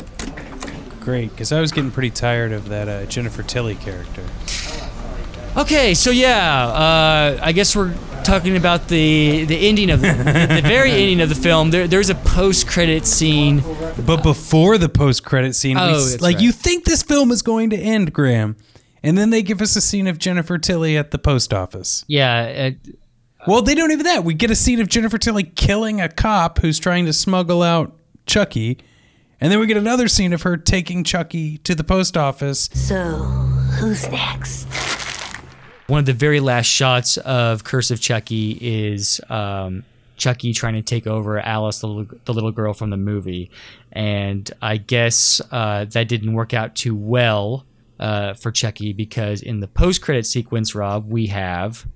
Great, 0.99 1.29
because 1.29 1.51
I 1.51 1.61
was 1.61 1.71
getting 1.71 1.91
pretty 1.91 2.09
tired 2.09 2.51
of 2.51 2.69
that 2.69 2.89
uh, 2.89 3.05
Jennifer 3.05 3.43
Tilly 3.43 3.75
character. 3.75 4.23
Okay, 5.57 5.95
so 5.95 6.11
yeah, 6.11 6.67
uh, 6.67 7.39
I 7.41 7.51
guess 7.51 7.75
we're 7.75 7.95
talking 8.23 8.55
about 8.57 8.89
the 8.89 9.45
the 9.45 9.67
ending 9.67 9.89
of 9.89 10.01
the, 10.01 10.09
the 10.09 10.61
very 10.63 10.91
ending 11.01 11.19
of 11.21 11.29
the 11.29 11.35
film. 11.35 11.71
There, 11.71 11.87
there's 11.87 12.11
a 12.11 12.15
post 12.15 12.67
credit 12.67 13.05
scene. 13.07 13.63
But 14.05 14.21
before 14.21 14.77
the 14.77 14.87
post 14.89 15.23
credit 15.25 15.55
scene, 15.55 15.77
Oh, 15.77 15.95
s- 15.95 16.11
that's 16.11 16.21
like 16.21 16.35
right. 16.35 16.43
you 16.43 16.51
think 16.51 16.85
this 16.85 17.01
film 17.01 17.31
is 17.31 17.41
going 17.41 17.71
to 17.71 17.77
end, 17.77 18.13
Graham, 18.13 18.55
and 19.01 19.17
then 19.17 19.31
they 19.31 19.41
give 19.41 19.59
us 19.61 19.75
a 19.75 19.81
scene 19.81 20.05
of 20.07 20.19
Jennifer 20.19 20.59
Tilly 20.59 20.95
at 20.95 21.09
the 21.09 21.17
post 21.17 21.51
office. 21.53 22.05
Yeah, 22.07 22.71
uh, 22.85 22.91
Well, 23.47 23.63
they 23.63 23.73
don't 23.73 23.91
even 23.91 24.05
that. 24.05 24.23
We 24.23 24.35
get 24.35 24.51
a 24.51 24.55
scene 24.55 24.79
of 24.79 24.87
Jennifer 24.89 25.17
Tilly 25.17 25.43
killing 25.43 25.99
a 26.01 26.07
cop 26.09 26.59
who's 26.59 26.77
trying 26.77 27.07
to 27.07 27.13
smuggle 27.13 27.63
out 27.63 27.97
Chucky, 28.27 28.77
and 29.41 29.51
then 29.51 29.59
we 29.59 29.65
get 29.65 29.77
another 29.77 30.07
scene 30.07 30.33
of 30.33 30.43
her 30.43 30.55
taking 30.55 31.03
Chucky 31.03 31.57
to 31.59 31.73
the 31.73 31.83
post 31.83 32.15
office. 32.15 32.69
So, 32.73 32.95
who's 33.79 34.07
next? 34.09 34.67
One 35.87 35.99
of 35.99 36.05
the 36.05 36.13
very 36.13 36.41
last 36.41 36.65
shots 36.65 37.15
of 37.17 37.63
Curse 37.63 37.91
of 37.91 38.01
Chucky 38.01 38.57
is 38.59 39.21
um, 39.29 39.85
Chucky 40.17 40.51
trying 40.51 40.73
to 40.73 40.81
take 40.81 41.07
over 41.07 41.39
Alice, 41.39 41.79
the 41.79 41.87
little, 41.87 42.17
the 42.25 42.33
little 42.33 42.51
girl 42.51 42.73
from 42.73 42.89
the 42.89 42.97
movie, 42.97 43.49
and 43.93 44.51
I 44.61 44.77
guess 44.77 45.39
uh, 45.49 45.85
that 45.85 46.09
didn't 46.09 46.33
work 46.33 46.53
out 46.53 46.75
too 46.75 46.93
well 46.93 47.65
uh, 48.01 48.33
for 48.33 48.51
Chucky 48.51 48.91
because 48.91 49.41
in 49.41 49.61
the 49.61 49.67
post 49.67 50.01
credit 50.01 50.25
sequence, 50.25 50.75
Rob, 50.75 51.09
we 51.09 51.27
have 51.27 51.87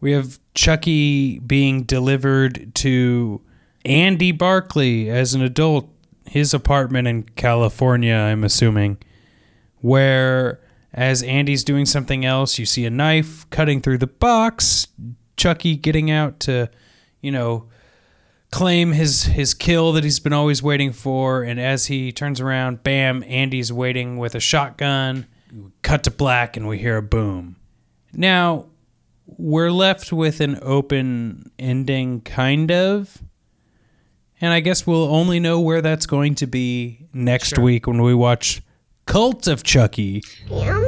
We 0.00 0.12
have 0.12 0.38
Chucky 0.54 1.40
being 1.40 1.82
delivered 1.82 2.74
to 2.76 3.40
Andy 3.84 4.30
Barclay 4.32 5.08
as 5.08 5.34
an 5.34 5.42
adult, 5.42 5.88
his 6.24 6.54
apartment 6.54 7.08
in 7.08 7.24
California, 7.24 8.14
I'm 8.14 8.44
assuming, 8.44 8.98
where 9.80 10.60
as 10.92 11.22
Andy's 11.22 11.64
doing 11.64 11.86
something 11.86 12.24
else, 12.24 12.58
you 12.58 12.66
see 12.66 12.84
a 12.84 12.90
knife 12.90 13.48
cutting 13.50 13.80
through 13.80 13.98
the 13.98 14.06
box, 14.06 14.88
Chucky 15.36 15.76
getting 15.76 16.10
out 16.10 16.40
to, 16.40 16.70
you 17.20 17.30
know, 17.30 17.68
claim 18.50 18.92
his 18.92 19.24
his 19.24 19.54
kill 19.54 19.92
that 19.92 20.02
he's 20.02 20.18
been 20.18 20.32
always 20.32 20.60
waiting 20.60 20.92
for 20.92 21.44
and 21.44 21.60
as 21.60 21.86
he 21.86 22.10
turns 22.10 22.40
around, 22.40 22.82
bam, 22.82 23.22
Andy's 23.24 23.72
waiting 23.72 24.18
with 24.18 24.34
a 24.34 24.40
shotgun. 24.40 25.26
Cut 25.82 26.04
to 26.04 26.10
black 26.10 26.56
and 26.56 26.68
we 26.68 26.78
hear 26.78 26.96
a 26.96 27.02
boom. 27.02 27.56
Now, 28.12 28.66
we're 29.26 29.70
left 29.70 30.12
with 30.12 30.40
an 30.40 30.58
open 30.62 31.50
ending, 31.58 32.20
kind 32.20 32.70
of. 32.70 33.22
And 34.40 34.52
I 34.52 34.60
guess 34.60 34.86
we'll 34.86 35.14
only 35.14 35.38
know 35.38 35.60
where 35.60 35.82
that's 35.82 36.06
going 36.06 36.34
to 36.36 36.46
be 36.46 37.06
next 37.12 37.58
week 37.58 37.86
when 37.86 38.02
we 38.02 38.14
watch 38.14 38.62
Cult 39.06 39.46
of 39.46 39.62
Chucky. 39.62 40.22
I'm 40.50 40.79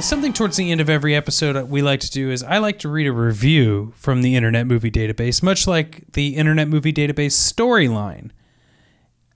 Something 0.00 0.32
towards 0.32 0.56
the 0.56 0.70
end 0.70 0.80
of 0.80 0.88
every 0.88 1.14
episode 1.14 1.68
we 1.68 1.82
like 1.82 2.00
to 2.00 2.10
do 2.10 2.30
is 2.30 2.42
I 2.42 2.58
like 2.58 2.78
to 2.80 2.88
read 2.88 3.06
a 3.06 3.12
review 3.12 3.92
from 3.96 4.22
the 4.22 4.36
Internet 4.36 4.66
Movie 4.66 4.90
Database, 4.90 5.42
much 5.42 5.66
like 5.66 6.04
the 6.12 6.36
Internet 6.36 6.68
Movie 6.68 6.92
Database 6.92 7.32
storyline. 7.32 8.30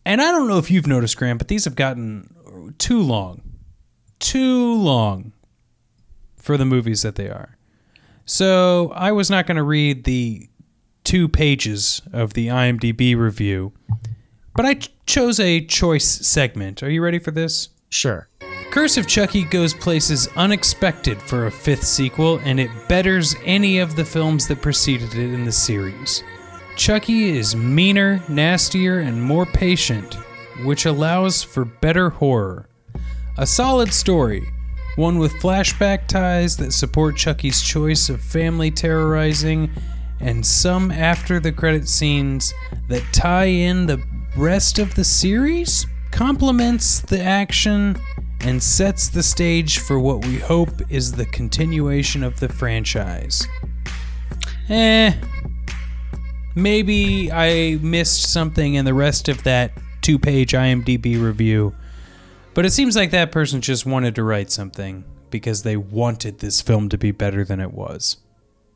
And 0.07 0.23
I 0.23 0.31
don't 0.31 0.49
know 0.49 0.59
if 0.59 0.71
you've 0.71 0.87
noticed, 0.87 1.17
Graham, 1.17 1.37
but 1.37 1.49
these 1.49 1.65
have 1.65 1.75
gotten 1.75 2.75
too 2.79 3.01
long. 3.03 3.43
Too 4.19 4.75
long 4.75 5.33
for 6.37 6.57
the 6.57 6.65
movies 6.65 7.03
that 7.03 7.17
they 7.17 7.29
are. 7.29 7.59
So 8.25 8.93
I 8.95 9.13
was 9.13 9.29
not 9.31 9.47
going 9.47 9.57
to 9.57 9.63
read 9.63 10.05
the 10.05 10.49
two 11.05 11.29
pages 11.29 12.01
of 12.13 12.35
the 12.35 12.49
IMDb 12.49 13.17
review, 13.17 13.73
but 14.55 14.65
I 14.65 14.75
ch- 14.75 14.91
chose 15.07 15.39
a 15.41 15.65
choice 15.67 16.09
segment. 16.27 16.83
Are 16.83 16.91
you 16.91 17.03
ready 17.03 17.19
for 17.19 17.33
this? 17.33 17.69
Sure. 17.91 18.29
Curse 18.73 18.97
of 18.97 19.07
Chucky 19.07 19.45
goes 19.45 19.75
places 19.75 20.29
unexpected 20.35 21.21
for 21.21 21.45
a 21.45 21.51
fifth 21.51 21.85
sequel, 21.85 22.41
and 22.43 22.59
it 22.59 22.71
betters 22.89 23.37
any 23.45 23.81
of 23.81 23.97
the 23.97 24.05
films 24.07 24.49
that 24.49 24.63
preceded 24.63 25.13
it 25.15 25.35
in 25.35 25.45
the 25.45 25.53
series. 25.53 26.25
Chucky 26.75 27.37
is 27.37 27.55
meaner, 27.55 28.23
nastier, 28.31 29.01
and 29.01 29.23
more 29.23 29.45
patient, 29.45 30.15
which 30.65 30.87
allows 30.87 31.43
for 31.43 31.67
better 31.67 32.09
horror. 32.09 32.67
A 33.37 33.47
solid 33.47 33.93
story, 33.93 34.49
one 34.97 35.19
with 35.19 35.35
flashback 35.35 36.07
ties 36.07 36.57
that 36.57 36.73
support 36.73 37.15
Chucky's 37.15 37.61
choice 37.61 38.09
of 38.09 38.23
family 38.23 38.71
terrorizing 38.71 39.71
and 40.19 40.47
some 40.47 40.91
after 40.91 41.39
the 41.39 41.53
credit 41.53 41.89
scenes 41.89 42.55
that 42.89 43.05
tie 43.13 43.45
in 43.45 43.85
the 43.85 44.03
rest 44.35 44.79
of 44.79 44.95
the 44.95 45.05
series, 45.05 45.85
complements 46.11 47.01
the 47.01 47.23
action, 47.23 47.99
and 48.45 48.63
sets 48.63 49.09
the 49.09 49.23
stage 49.23 49.79
for 49.79 49.99
what 49.99 50.25
we 50.25 50.39
hope 50.39 50.91
is 50.91 51.13
the 51.13 51.27
continuation 51.27 52.23
of 52.23 52.41
the 52.41 52.49
franchise. 52.49 53.47
Eh. 54.69 55.15
Maybe 56.55 57.33
I 57.33 57.79
missed 57.81 58.33
something 58.33 58.75
in 58.75 58.85
the 58.85 58.95
rest 58.95 59.29
of 59.29 59.43
that 59.45 59.73
two 60.03 60.19
page 60.19 60.53
IMDb 60.53 61.23
review, 61.23 61.75
but 62.55 62.67
it 62.67 62.71
seems 62.71 62.97
like 62.97 63.11
that 63.13 63.33
person 63.33 63.61
just 63.61 63.87
wanted 63.87 64.15
to 64.17 64.23
write 64.23 64.51
something 64.51 65.05
because 65.31 65.63
they 65.63 65.77
wanted 65.77 66.41
this 66.41 66.61
film 66.61 66.89
to 66.91 66.99
be 66.99 67.11
better 67.11 67.45
than 67.45 67.61
it 67.61 67.73
was. 67.73 68.19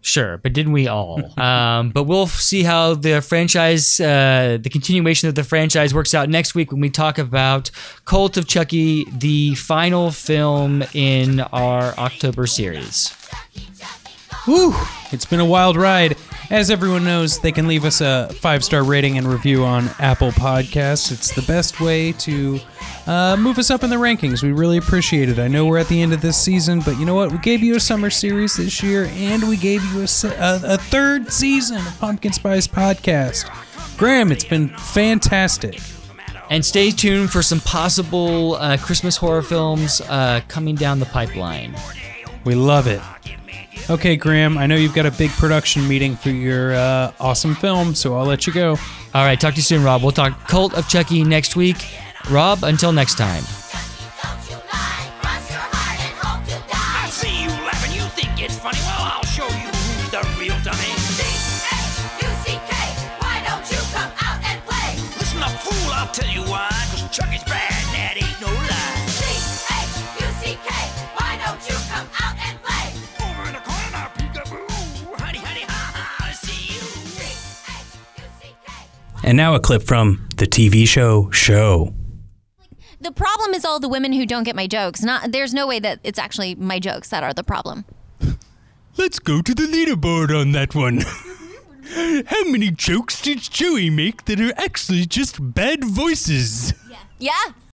Sure, 0.06 0.38
but 0.38 0.52
didn't 0.52 0.70
we 0.70 0.86
all? 0.86 1.20
um, 1.40 1.90
but 1.90 2.04
we'll 2.04 2.28
see 2.28 2.62
how 2.62 2.94
the 2.94 3.20
franchise, 3.20 3.98
uh, 3.98 4.56
the 4.62 4.70
continuation 4.70 5.28
of 5.28 5.34
the 5.34 5.42
franchise 5.42 5.92
works 5.92 6.14
out 6.14 6.28
next 6.28 6.54
week 6.54 6.70
when 6.70 6.80
we 6.80 6.88
talk 6.88 7.18
about 7.18 7.72
Cult 8.04 8.36
of 8.36 8.46
Chucky, 8.46 9.04
the 9.10 9.56
final 9.56 10.12
film 10.12 10.84
in 10.94 11.40
our 11.40 11.92
October 11.98 12.46
series. 12.46 13.08
Whew, 14.44 14.76
it's 15.10 15.24
been 15.24 15.40
a 15.40 15.44
wild 15.44 15.76
ride. 15.76 16.16
As 16.48 16.70
everyone 16.70 17.02
knows, 17.02 17.40
they 17.40 17.50
can 17.50 17.66
leave 17.66 17.84
us 17.84 18.00
a 18.00 18.28
five 18.34 18.62
star 18.62 18.84
rating 18.84 19.18
and 19.18 19.26
review 19.26 19.64
on 19.64 19.90
Apple 19.98 20.30
Podcasts. 20.30 21.10
It's 21.10 21.34
the 21.34 21.42
best 21.42 21.80
way 21.80 22.12
to 22.12 22.60
uh, 23.06 23.36
move 23.36 23.58
us 23.58 23.68
up 23.70 23.82
in 23.82 23.90
the 23.90 23.96
rankings. 23.96 24.44
We 24.44 24.52
really 24.52 24.76
appreciate 24.76 25.28
it. 25.28 25.40
I 25.40 25.48
know 25.48 25.66
we're 25.66 25.78
at 25.78 25.88
the 25.88 26.00
end 26.00 26.12
of 26.12 26.20
this 26.20 26.40
season, 26.40 26.80
but 26.80 26.98
you 26.98 27.04
know 27.04 27.16
what? 27.16 27.32
We 27.32 27.38
gave 27.38 27.62
you 27.62 27.74
a 27.74 27.80
summer 27.80 28.10
series 28.10 28.56
this 28.56 28.80
year, 28.80 29.06
and 29.12 29.48
we 29.48 29.56
gave 29.56 29.82
you 29.92 30.00
a, 30.02 30.04
a, 30.04 30.74
a 30.74 30.78
third 30.78 31.32
season 31.32 31.78
of 31.78 31.98
Pumpkin 31.98 32.32
Spice 32.32 32.68
Podcast. 32.68 33.50
Graham, 33.98 34.30
it's 34.30 34.44
been 34.44 34.68
fantastic. 34.68 35.80
And 36.48 36.64
stay 36.64 36.92
tuned 36.92 37.32
for 37.32 37.42
some 37.42 37.58
possible 37.60 38.54
uh, 38.54 38.76
Christmas 38.76 39.16
horror 39.16 39.42
films 39.42 40.00
uh, 40.02 40.42
coming 40.46 40.76
down 40.76 41.00
the 41.00 41.06
pipeline. 41.06 41.74
We 42.44 42.54
love 42.54 42.86
it. 42.86 43.02
Okay, 43.88 44.16
Graham, 44.16 44.58
I 44.58 44.66
know 44.66 44.74
you've 44.76 44.94
got 44.94 45.06
a 45.06 45.10
big 45.12 45.30
production 45.30 45.86
meeting 45.86 46.16
for 46.16 46.30
your 46.30 46.74
uh, 46.74 47.12
awesome 47.20 47.54
film, 47.54 47.94
so 47.94 48.16
I'll 48.16 48.26
let 48.26 48.46
you 48.46 48.52
go. 48.52 48.70
All 49.14 49.24
right, 49.24 49.38
talk 49.40 49.54
to 49.54 49.58
you 49.58 49.62
soon, 49.62 49.84
Rob. 49.84 50.02
We'll 50.02 50.12
talk 50.12 50.48
Cult 50.48 50.74
of 50.74 50.88
Chucky 50.88 51.22
next 51.22 51.54
week. 51.56 51.76
Rob, 52.30 52.64
until 52.64 52.92
next 52.92 53.16
time. 53.16 53.44
And 79.26 79.36
now 79.36 79.56
a 79.56 79.60
clip 79.60 79.82
from 79.82 80.28
the 80.36 80.46
TV 80.46 80.86
show 80.86 81.32
Show. 81.32 81.92
The 83.00 83.10
problem 83.10 83.54
is 83.54 83.64
all 83.64 83.80
the 83.80 83.88
women 83.88 84.12
who 84.12 84.24
don't 84.24 84.44
get 84.44 84.54
my 84.54 84.68
jokes. 84.68 85.02
Not 85.02 85.32
there's 85.32 85.52
no 85.52 85.66
way 85.66 85.80
that 85.80 85.98
it's 86.04 86.18
actually 86.18 86.54
my 86.54 86.78
jokes 86.78 87.08
that 87.08 87.24
are 87.24 87.34
the 87.34 87.42
problem. 87.42 87.84
Let's 88.96 89.18
go 89.18 89.42
to 89.42 89.52
the 89.52 89.64
leaderboard 89.64 90.30
on 90.30 90.52
that 90.52 90.76
one. 90.76 91.00
How 92.26 92.44
many 92.50 92.70
jokes 92.70 93.20
did 93.20 93.40
Joey 93.40 93.90
make 93.90 94.26
that 94.26 94.40
are 94.40 94.54
actually 94.56 95.06
just 95.06 95.54
bad 95.54 95.84
voices? 95.84 96.72
Yeah. 97.18 97.32